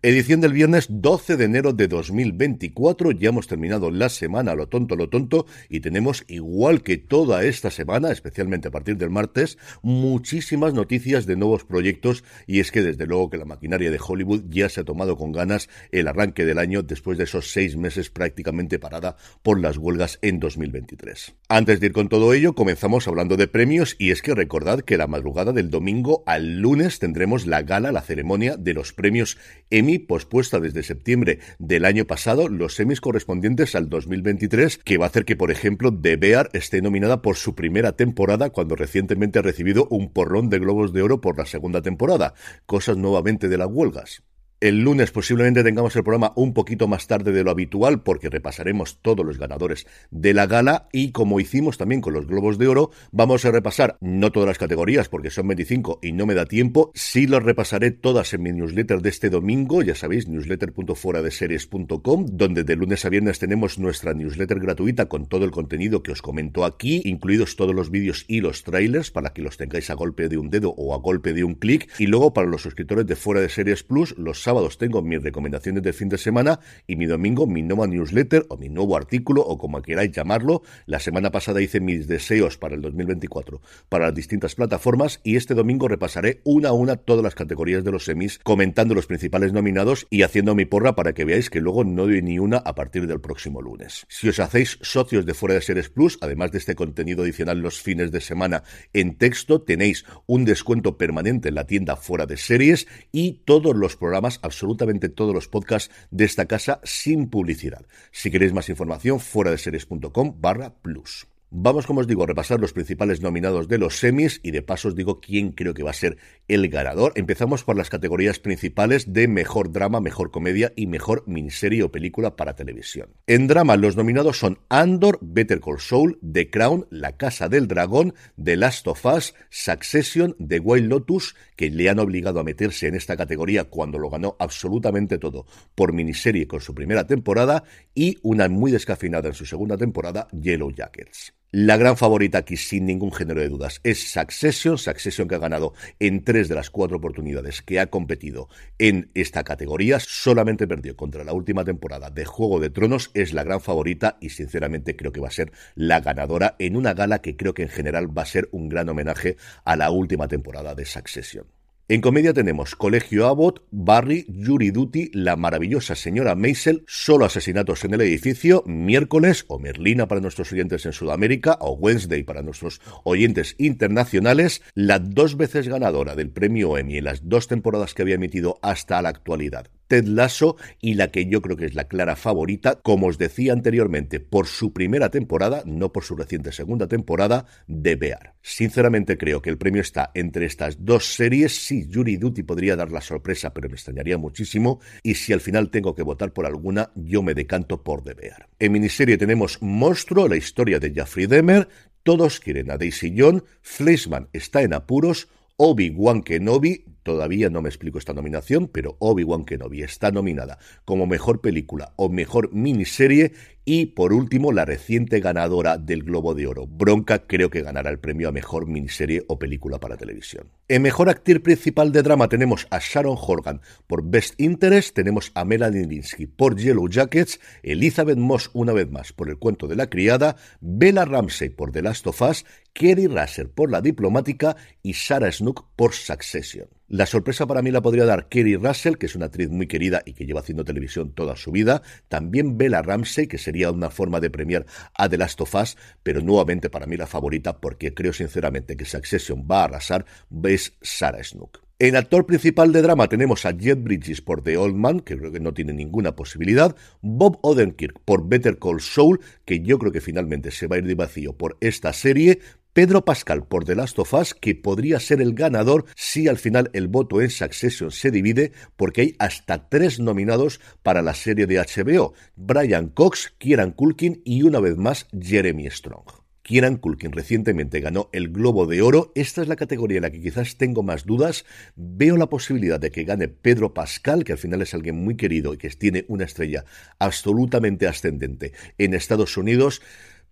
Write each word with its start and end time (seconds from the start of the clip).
Edición 0.00 0.40
del 0.40 0.52
viernes 0.52 0.86
12 0.88 1.36
de 1.36 1.46
enero 1.46 1.72
de 1.72 1.88
2024. 1.88 3.10
Ya 3.10 3.30
hemos 3.30 3.48
terminado 3.48 3.90
la 3.90 4.08
semana, 4.08 4.54
lo 4.54 4.68
tonto, 4.68 4.94
lo 4.94 5.08
tonto, 5.08 5.44
y 5.68 5.80
tenemos, 5.80 6.22
igual 6.28 6.84
que 6.84 6.98
toda 6.98 7.42
esta 7.42 7.72
semana, 7.72 8.12
especialmente 8.12 8.68
a 8.68 8.70
partir 8.70 8.96
del 8.96 9.10
martes, 9.10 9.58
muchísimas 9.82 10.72
noticias 10.72 11.26
de 11.26 11.34
nuevos 11.34 11.64
proyectos. 11.64 12.22
Y 12.46 12.60
es 12.60 12.70
que, 12.70 12.82
desde 12.82 13.06
luego, 13.06 13.28
que 13.28 13.38
la 13.38 13.44
maquinaria 13.44 13.90
de 13.90 13.98
Hollywood 13.98 14.44
ya 14.48 14.68
se 14.68 14.82
ha 14.82 14.84
tomado 14.84 15.16
con 15.16 15.32
ganas 15.32 15.68
el 15.90 16.06
arranque 16.06 16.44
del 16.44 16.60
año 16.60 16.84
después 16.84 17.18
de 17.18 17.24
esos 17.24 17.50
seis 17.50 17.76
meses 17.76 18.08
prácticamente 18.08 18.78
parada 18.78 19.16
por 19.42 19.58
las 19.58 19.78
huelgas 19.78 20.20
en 20.22 20.38
2023. 20.38 21.34
Antes 21.48 21.80
de 21.80 21.86
ir 21.86 21.92
con 21.92 22.08
todo 22.08 22.34
ello, 22.34 22.54
comenzamos 22.54 23.08
hablando 23.08 23.36
de 23.36 23.48
premios. 23.48 23.96
Y 23.98 24.12
es 24.12 24.22
que 24.22 24.36
recordad 24.36 24.82
que 24.82 24.96
la 24.96 25.08
madrugada 25.08 25.52
del 25.52 25.70
domingo 25.70 26.22
al 26.24 26.60
lunes 26.60 27.00
tendremos 27.00 27.48
la 27.48 27.62
gala, 27.62 27.90
la 27.90 28.02
ceremonia 28.02 28.56
de 28.56 28.74
los 28.74 28.92
premios 28.92 29.38
Emmy 29.70 29.87
pospuesta 29.96 30.60
desde 30.60 30.82
septiembre 30.82 31.38
del 31.58 31.86
año 31.86 32.04
pasado, 32.04 32.48
los 32.48 32.74
semis 32.74 33.00
correspondientes 33.00 33.74
al 33.74 33.88
2023, 33.88 34.76
que 34.76 34.98
va 34.98 35.06
a 35.06 35.08
hacer 35.08 35.24
que, 35.24 35.36
por 35.36 35.50
ejemplo, 35.50 35.90
The 35.90 36.16
Bear 36.16 36.50
esté 36.52 36.82
nominada 36.82 37.22
por 37.22 37.36
su 37.36 37.54
primera 37.54 37.92
temporada 37.92 38.50
cuando 38.50 38.76
recientemente 38.76 39.38
ha 39.38 39.42
recibido 39.42 39.88
un 39.90 40.12
porrón 40.12 40.50
de 40.50 40.58
globos 40.58 40.92
de 40.92 41.00
oro 41.00 41.22
por 41.22 41.38
la 41.38 41.46
segunda 41.46 41.80
temporada. 41.80 42.34
Cosas 42.66 42.98
nuevamente 42.98 43.48
de 43.48 43.56
las 43.56 43.68
huelgas. 43.70 44.22
El 44.60 44.80
lunes 44.80 45.12
posiblemente 45.12 45.62
tengamos 45.62 45.94
el 45.94 46.02
programa 46.02 46.32
un 46.34 46.52
poquito 46.52 46.88
más 46.88 47.06
tarde 47.06 47.30
de 47.30 47.44
lo 47.44 47.52
habitual 47.52 48.02
porque 48.02 48.28
repasaremos 48.28 48.98
todos 49.02 49.24
los 49.24 49.38
ganadores 49.38 49.86
de 50.10 50.34
la 50.34 50.48
gala 50.48 50.88
y 50.90 51.12
como 51.12 51.38
hicimos 51.38 51.78
también 51.78 52.00
con 52.00 52.12
los 52.12 52.26
Globos 52.26 52.58
de 52.58 52.66
Oro, 52.66 52.90
vamos 53.12 53.44
a 53.44 53.52
repasar 53.52 53.98
no 54.00 54.32
todas 54.32 54.48
las 54.48 54.58
categorías 54.58 55.08
porque 55.08 55.30
son 55.30 55.46
25 55.46 56.00
y 56.02 56.10
no 56.10 56.26
me 56.26 56.34
da 56.34 56.44
tiempo, 56.44 56.90
sí 56.96 57.28
las 57.28 57.44
repasaré 57.44 57.92
todas 57.92 58.34
en 58.34 58.42
mi 58.42 58.50
newsletter 58.50 59.00
de 59.00 59.10
este 59.10 59.30
domingo, 59.30 59.80
ya 59.82 59.94
sabéis, 59.94 60.26
newsletter.fueradeseries.com, 60.26 62.26
donde 62.32 62.64
de 62.64 62.74
lunes 62.74 63.04
a 63.04 63.10
viernes 63.10 63.38
tenemos 63.38 63.78
nuestra 63.78 64.12
newsletter 64.12 64.58
gratuita 64.58 65.06
con 65.06 65.26
todo 65.26 65.44
el 65.44 65.52
contenido 65.52 66.02
que 66.02 66.10
os 66.10 66.20
comento 66.20 66.64
aquí, 66.64 67.00
incluidos 67.04 67.54
todos 67.54 67.76
los 67.76 67.92
vídeos 67.92 68.24
y 68.26 68.40
los 68.40 68.64
trailers 68.64 69.12
para 69.12 69.32
que 69.32 69.42
los 69.42 69.56
tengáis 69.56 69.88
a 69.90 69.94
golpe 69.94 70.28
de 70.28 70.36
un 70.36 70.50
dedo 70.50 70.74
o 70.76 70.94
a 70.94 70.98
golpe 70.98 71.32
de 71.32 71.44
un 71.44 71.54
clic 71.54 71.88
y 72.00 72.08
luego 72.08 72.32
para 72.32 72.48
los 72.48 72.62
suscriptores 72.62 73.06
de 73.06 73.14
Fuera 73.14 73.40
de 73.40 73.50
Series 73.50 73.84
Plus, 73.84 74.18
los 74.18 74.47
sábados 74.48 74.78
tengo 74.78 75.02
mis 75.02 75.22
recomendaciones 75.22 75.82
del 75.82 75.92
fin 75.92 76.08
de 76.08 76.16
semana 76.16 76.58
y 76.86 76.96
mi 76.96 77.04
domingo 77.04 77.46
mi 77.46 77.60
nueva 77.60 77.86
newsletter 77.86 78.46
o 78.48 78.56
mi 78.56 78.70
nuevo 78.70 78.96
artículo 78.96 79.42
o 79.42 79.58
como 79.58 79.82
queráis 79.82 80.10
llamarlo. 80.10 80.62
La 80.86 81.00
semana 81.00 81.30
pasada 81.30 81.60
hice 81.60 81.80
mis 81.80 82.08
deseos 82.08 82.56
para 82.56 82.74
el 82.74 82.80
2024 82.80 83.60
para 83.90 84.06
las 84.06 84.14
distintas 84.14 84.54
plataformas 84.54 85.20
y 85.22 85.36
este 85.36 85.52
domingo 85.52 85.86
repasaré 85.86 86.40
una 86.44 86.70
a 86.70 86.72
una 86.72 86.96
todas 86.96 87.22
las 87.22 87.34
categorías 87.34 87.84
de 87.84 87.92
los 87.92 88.06
semis 88.06 88.40
comentando 88.42 88.94
los 88.94 89.06
principales 89.06 89.52
nominados 89.52 90.06
y 90.08 90.22
haciendo 90.22 90.54
mi 90.54 90.64
porra 90.64 90.94
para 90.94 91.12
que 91.12 91.26
veáis 91.26 91.50
que 91.50 91.60
luego 91.60 91.84
no 91.84 92.06
doy 92.06 92.22
ni 92.22 92.38
una 92.38 92.56
a 92.56 92.74
partir 92.74 93.06
del 93.06 93.20
próximo 93.20 93.60
lunes. 93.60 94.06
Si 94.08 94.30
os 94.30 94.40
hacéis 94.40 94.78
socios 94.80 95.26
de 95.26 95.34
Fuera 95.34 95.56
de 95.56 95.60
Series 95.60 95.90
Plus, 95.90 96.16
además 96.22 96.52
de 96.52 96.58
este 96.58 96.74
contenido 96.74 97.22
adicional 97.22 97.58
los 97.58 97.82
fines 97.82 98.12
de 98.12 98.22
semana 98.22 98.62
en 98.94 99.16
texto, 99.16 99.60
tenéis 99.60 100.06
un 100.24 100.46
descuento 100.46 100.96
permanente 100.96 101.50
en 101.50 101.54
la 101.54 101.66
tienda 101.66 101.96
Fuera 101.96 102.24
de 102.24 102.38
Series 102.38 102.86
y 103.12 103.42
todos 103.44 103.76
los 103.76 103.98
programas 103.98 104.37
absolutamente 104.42 105.08
todos 105.08 105.34
los 105.34 105.48
podcasts 105.48 105.94
de 106.10 106.24
esta 106.24 106.46
casa 106.46 106.80
sin 106.84 107.30
publicidad. 107.30 107.86
Si 108.10 108.30
queréis 108.30 108.52
más 108.52 108.68
información, 108.68 109.20
fuera 109.20 109.50
de 109.50 109.58
series.com 109.58 110.40
barra 110.40 110.74
plus. 110.74 111.26
Vamos, 111.50 111.86
como 111.86 112.00
os 112.00 112.06
digo, 112.06 112.24
a 112.24 112.26
repasar 112.26 112.60
los 112.60 112.74
principales 112.74 113.22
nominados 113.22 113.68
de 113.68 113.78
los 113.78 113.98
semis 113.98 114.38
y 114.42 114.50
de 114.50 114.60
paso 114.60 114.88
os 114.88 114.94
digo 114.94 115.18
quién 115.18 115.52
creo 115.52 115.72
que 115.72 115.82
va 115.82 115.92
a 115.92 115.94
ser 115.94 116.18
el 116.46 116.68
ganador. 116.68 117.12
Empezamos 117.14 117.64
por 117.64 117.74
las 117.74 117.88
categorías 117.88 118.38
principales 118.38 119.14
de 119.14 119.28
mejor 119.28 119.72
drama, 119.72 120.02
mejor 120.02 120.30
comedia 120.30 120.74
y 120.76 120.86
mejor 120.86 121.24
miniserie 121.26 121.82
o 121.82 121.90
película 121.90 122.36
para 122.36 122.54
televisión. 122.54 123.14
En 123.26 123.46
drama, 123.46 123.76
los 123.76 123.96
nominados 123.96 124.38
son 124.38 124.58
Andor, 124.68 125.18
Better 125.22 125.58
Call 125.58 125.80
Saul, 125.80 126.18
The 126.20 126.50
Crown, 126.50 126.86
La 126.90 127.16
Casa 127.16 127.48
del 127.48 127.66
Dragón, 127.66 128.12
The 128.36 128.58
Last 128.58 128.86
of 128.86 129.06
Us, 129.06 129.34
Succession, 129.48 130.36
The 130.46 130.60
Wild 130.60 130.90
Lotus, 130.90 131.34
que 131.56 131.70
le 131.70 131.88
han 131.88 131.98
obligado 131.98 132.40
a 132.40 132.44
meterse 132.44 132.88
en 132.88 132.94
esta 132.94 133.16
categoría 133.16 133.64
cuando 133.64 133.98
lo 133.98 134.10
ganó 134.10 134.36
absolutamente 134.38 135.16
todo 135.16 135.46
por 135.74 135.94
miniserie 135.94 136.46
con 136.46 136.60
su 136.60 136.74
primera 136.74 137.06
temporada 137.06 137.64
y 137.94 138.18
una 138.20 138.50
muy 138.50 138.70
descafinada 138.70 139.28
en 139.28 139.34
su 139.34 139.46
segunda 139.46 139.78
temporada, 139.78 140.28
Yellow 140.32 140.70
Jackets. 140.70 141.37
La 141.50 141.78
gran 141.78 141.96
favorita 141.96 142.36
aquí, 142.36 142.58
sin 142.58 142.84
ningún 142.84 143.10
género 143.10 143.40
de 143.40 143.48
dudas, 143.48 143.80
es 143.82 144.12
Succession. 144.12 144.76
Succession 144.76 145.28
que 145.28 145.34
ha 145.34 145.38
ganado 145.38 145.72
en 145.98 146.22
tres 146.22 146.46
de 146.50 146.54
las 146.54 146.68
cuatro 146.68 146.98
oportunidades 146.98 147.62
que 147.62 147.80
ha 147.80 147.86
competido 147.86 148.50
en 148.78 149.10
esta 149.14 149.44
categoría. 149.44 149.98
Solamente 149.98 150.66
perdió 150.66 150.94
contra 150.94 151.24
la 151.24 151.32
última 151.32 151.64
temporada 151.64 152.10
de 152.10 152.26
Juego 152.26 152.60
de 152.60 152.68
Tronos. 152.68 153.10
Es 153.14 153.32
la 153.32 153.44
gran 153.44 153.62
favorita 153.62 154.18
y 154.20 154.28
sinceramente 154.28 154.94
creo 154.94 155.10
que 155.10 155.20
va 155.20 155.28
a 155.28 155.30
ser 155.30 155.50
la 155.74 156.00
ganadora 156.00 156.54
en 156.58 156.76
una 156.76 156.92
gala 156.92 157.22
que 157.22 157.38
creo 157.38 157.54
que 157.54 157.62
en 157.62 157.70
general 157.70 158.16
va 158.16 158.24
a 158.24 158.26
ser 158.26 158.50
un 158.52 158.68
gran 158.68 158.90
homenaje 158.90 159.38
a 159.64 159.74
la 159.74 159.90
última 159.90 160.28
temporada 160.28 160.74
de 160.74 160.84
Succession. 160.84 161.46
En 161.90 162.02
comedia 162.02 162.34
tenemos 162.34 162.76
Colegio 162.76 163.26
Abbott, 163.26 163.62
Barry, 163.70 164.26
Jury 164.44 164.72
Duty, 164.72 165.10
La 165.14 165.36
maravillosa 165.36 165.94
señora 165.94 166.34
Maisel, 166.34 166.84
Solo 166.86 167.24
asesinatos 167.24 167.82
en 167.82 167.94
el 167.94 168.02
edificio, 168.02 168.62
Miércoles 168.66 169.46
o 169.48 169.58
Merlina 169.58 170.06
para 170.06 170.20
nuestros 170.20 170.52
oyentes 170.52 170.84
en 170.84 170.92
Sudamérica 170.92 171.56
o 171.62 171.72
Wednesday 171.72 172.24
para 172.24 172.42
nuestros 172.42 172.82
oyentes 173.04 173.54
internacionales, 173.56 174.60
la 174.74 174.98
dos 174.98 175.38
veces 175.38 175.66
ganadora 175.66 176.14
del 176.14 176.28
premio 176.28 176.76
Emmy 176.76 176.98
en 176.98 177.04
las 177.04 177.26
dos 177.26 177.48
temporadas 177.48 177.94
que 177.94 178.02
había 178.02 178.16
emitido 178.16 178.58
hasta 178.60 179.00
la 179.00 179.08
actualidad, 179.08 179.70
Ted 179.88 180.06
Lasso 180.06 180.56
y 180.80 180.94
la 180.94 181.10
que 181.10 181.26
yo 181.26 181.42
creo 181.42 181.56
que 181.56 181.64
es 181.64 181.74
la 181.74 181.88
clara 181.88 182.14
favorita, 182.14 182.76
como 182.76 183.08
os 183.08 183.18
decía 183.18 183.52
anteriormente, 183.52 184.20
por 184.20 184.46
su 184.46 184.72
primera 184.72 185.10
temporada, 185.10 185.62
no 185.66 185.92
por 185.92 186.04
su 186.04 186.14
reciente 186.14 186.52
segunda 186.52 186.86
temporada, 186.86 187.46
de 187.66 187.96
Bear. 187.96 188.34
Sinceramente 188.42 189.18
creo 189.18 189.42
que 189.42 189.50
el 189.50 189.58
premio 189.58 189.80
está 189.80 190.10
entre 190.14 190.46
estas 190.46 190.84
dos 190.84 191.14
series. 191.14 191.66
Sí, 191.66 191.88
Jury 191.92 192.16
Duty 192.16 192.42
podría 192.42 192.76
dar 192.76 192.92
la 192.92 193.00
sorpresa, 193.00 193.52
pero 193.52 193.68
me 193.68 193.74
extrañaría 193.74 194.18
muchísimo. 194.18 194.80
Y 195.02 195.14
si 195.14 195.32
al 195.32 195.40
final 195.40 195.70
tengo 195.70 195.94
que 195.94 196.02
votar 196.02 196.32
por 196.32 196.46
alguna, 196.46 196.90
yo 196.94 197.22
me 197.22 197.34
decanto 197.34 197.82
por 197.82 198.02
The 198.04 198.14
Bear. 198.14 198.48
En 198.58 198.72
miniserie 198.72 199.18
tenemos 199.18 199.58
Monstruo, 199.62 200.28
la 200.28 200.36
historia 200.36 200.78
de 200.78 200.92
Jeffrey 200.92 201.26
Demer. 201.26 201.68
Todos 202.02 202.40
quieren 202.40 202.70
a 202.70 202.78
Daisy 202.78 203.14
John. 203.16 203.44
Fleischman 203.62 204.28
está 204.32 204.62
en 204.62 204.74
apuros. 204.74 205.28
Obi-Wan 205.60 206.22
Kenobi, 206.22 206.84
todavía 207.08 207.48
no 207.48 207.62
me 207.62 207.70
explico 207.70 207.98
esta 207.98 208.12
nominación, 208.12 208.68
pero 208.68 208.96
Obi-Wan 208.98 209.46
Kenobi 209.46 209.82
está 209.82 210.10
nominada 210.10 210.58
como 210.84 211.06
mejor 211.06 211.40
película 211.40 211.94
o 211.96 212.10
mejor 212.10 212.52
miniserie 212.52 213.32
y 213.64 213.86
por 213.86 214.12
último 214.12 214.52
la 214.52 214.66
reciente 214.66 215.20
ganadora 215.20 215.78
del 215.78 216.02
Globo 216.02 216.34
de 216.34 216.46
Oro, 216.46 216.66
Bronca, 216.66 217.26
creo 217.26 217.48
que 217.48 217.62
ganará 217.62 217.88
el 217.88 217.98
premio 217.98 218.28
a 218.28 218.32
mejor 218.32 218.66
miniserie 218.66 219.24
o 219.26 219.38
película 219.38 219.78
para 219.78 219.96
televisión. 219.96 220.50
En 220.68 220.82
mejor 220.82 221.08
actriz 221.08 221.40
principal 221.40 221.92
de 221.92 222.02
drama 222.02 222.28
tenemos 222.28 222.66
a 222.70 222.78
Sharon 222.78 223.16
Horgan 223.18 223.62
por 223.86 224.04
Best 224.04 224.38
Interest, 224.38 224.94
tenemos 224.94 225.32
a 225.34 225.46
Melanie 225.46 225.86
Linsky 225.86 226.26
por 226.26 226.56
Yellow 226.56 226.88
Jackets, 226.88 227.40
Elizabeth 227.62 228.18
Moss 228.18 228.50
una 228.52 228.74
vez 228.74 228.90
más 228.90 229.14
por 229.14 229.30
El 229.30 229.38
cuento 229.38 229.66
de 229.66 229.76
la 229.76 229.88
criada, 229.88 230.36
Bella 230.60 231.06
Ramsey 231.06 231.48
por 231.48 231.72
The 231.72 231.82
Last 231.82 232.06
of 232.06 232.20
Us, 232.20 232.44
Kerry 232.74 233.06
Russell 233.06 233.48
por 233.48 233.70
La 233.70 233.80
diplomática 233.80 234.56
y 234.82 234.92
Sarah 234.92 235.32
Snook 235.32 235.66
por 235.74 235.94
Succession. 235.94 236.77
La 236.90 237.04
sorpresa 237.04 237.46
para 237.46 237.60
mí 237.60 237.70
la 237.70 237.82
podría 237.82 238.06
dar 238.06 238.30
Kerry 238.30 238.56
Russell, 238.56 238.94
que 238.94 239.04
es 239.04 239.14
una 239.14 239.26
actriz 239.26 239.50
muy 239.50 239.66
querida 239.66 240.00
y 240.06 240.14
que 240.14 240.24
lleva 240.24 240.40
haciendo 240.40 240.64
televisión 240.64 241.12
toda 241.12 241.36
su 241.36 241.52
vida. 241.52 241.82
También 242.08 242.56
Bella 242.56 242.80
Ramsey, 242.80 243.26
que 243.26 243.36
sería 243.36 243.70
una 243.70 243.90
forma 243.90 244.20
de 244.20 244.30
premiar 244.30 244.64
a 244.94 245.06
The 245.06 245.18
Last 245.18 245.38
of 245.42 245.54
Us, 245.54 245.76
pero 246.02 246.22
nuevamente 246.22 246.70
para 246.70 246.86
mí 246.86 246.96
la 246.96 247.06
favorita 247.06 247.60
porque 247.60 247.92
creo 247.92 248.14
sinceramente 248.14 248.74
que 248.74 248.86
Succession 248.86 249.46
va 249.46 249.60
a 249.60 249.64
arrasar, 249.64 250.06
es 250.44 250.78
Sarah 250.80 251.22
Snook. 251.22 251.68
En 251.80 251.94
actor 251.94 252.26
principal 252.26 252.72
de 252.72 252.82
drama 252.82 253.06
tenemos 253.06 253.46
a 253.46 253.52
Jet 253.52 253.80
Bridges 253.80 254.20
por 254.20 254.42
The 254.42 254.56
Old 254.56 254.74
Man, 254.74 254.98
que 254.98 255.16
creo 255.16 255.30
que 255.30 255.38
no 255.38 255.54
tiene 255.54 255.72
ninguna 255.72 256.16
posibilidad, 256.16 256.74
Bob 257.02 257.38
Odenkirk 257.42 258.00
por 258.04 258.28
Better 258.28 258.58
Call 258.58 258.80
Saul, 258.80 259.20
que 259.44 259.60
yo 259.60 259.78
creo 259.78 259.92
que 259.92 260.00
finalmente 260.00 260.50
se 260.50 260.66
va 260.66 260.74
a 260.74 260.78
ir 260.80 260.86
de 260.86 260.96
vacío 260.96 261.34
por 261.34 261.56
esta 261.60 261.92
serie, 261.92 262.40
Pedro 262.72 263.04
Pascal 263.04 263.46
por 263.46 263.64
The 263.64 263.74
Last 263.74 263.98
of 263.98 264.14
Us, 264.14 264.34
que 264.34 264.54
podría 264.54 265.00
ser 265.00 265.20
el 265.20 265.34
ganador 265.34 265.86
si 265.96 266.28
al 266.28 266.38
final 266.38 266.70
el 266.72 266.88
voto 266.88 267.20
en 267.20 267.30
Succession 267.30 267.90
se 267.90 268.10
divide, 268.10 268.52
porque 268.76 269.00
hay 269.00 269.16
hasta 269.18 269.68
tres 269.68 269.98
nominados 269.98 270.60
para 270.82 271.02
la 271.02 271.14
serie 271.14 271.46
de 271.46 271.58
HBO: 271.58 272.14
Brian 272.36 272.88
Cox, 272.88 273.34
Kieran 273.38 273.72
Culkin 273.72 274.22
y 274.24 274.42
una 274.42 274.60
vez 274.60 274.76
más 274.76 275.06
Jeremy 275.18 275.68
Strong. 275.70 276.28
Kieran 276.48 276.76
Culkin 276.76 277.12
recientemente 277.12 277.80
ganó 277.80 278.08
el 278.10 278.30
Globo 278.30 278.64
de 278.64 278.80
Oro. 278.80 279.12
Esta 279.14 279.42
es 279.42 279.48
la 279.48 279.56
categoría 279.56 279.98
en 279.98 280.04
la 280.04 280.10
que 280.10 280.22
quizás 280.22 280.56
tengo 280.56 280.82
más 280.82 281.04
dudas. 281.04 281.44
Veo 281.76 282.16
la 282.16 282.30
posibilidad 282.30 282.80
de 282.80 282.90
que 282.90 283.04
gane 283.04 283.28
Pedro 283.28 283.74
Pascal, 283.74 284.24
que 284.24 284.32
al 284.32 284.38
final 284.38 284.62
es 284.62 284.72
alguien 284.72 284.96
muy 284.96 285.14
querido 285.14 285.52
y 285.52 285.58
que 285.58 285.68
tiene 285.68 286.06
una 286.08 286.24
estrella 286.24 286.64
absolutamente 286.98 287.86
ascendente 287.86 288.54
en 288.78 288.94
Estados 288.94 289.36
Unidos. 289.36 289.82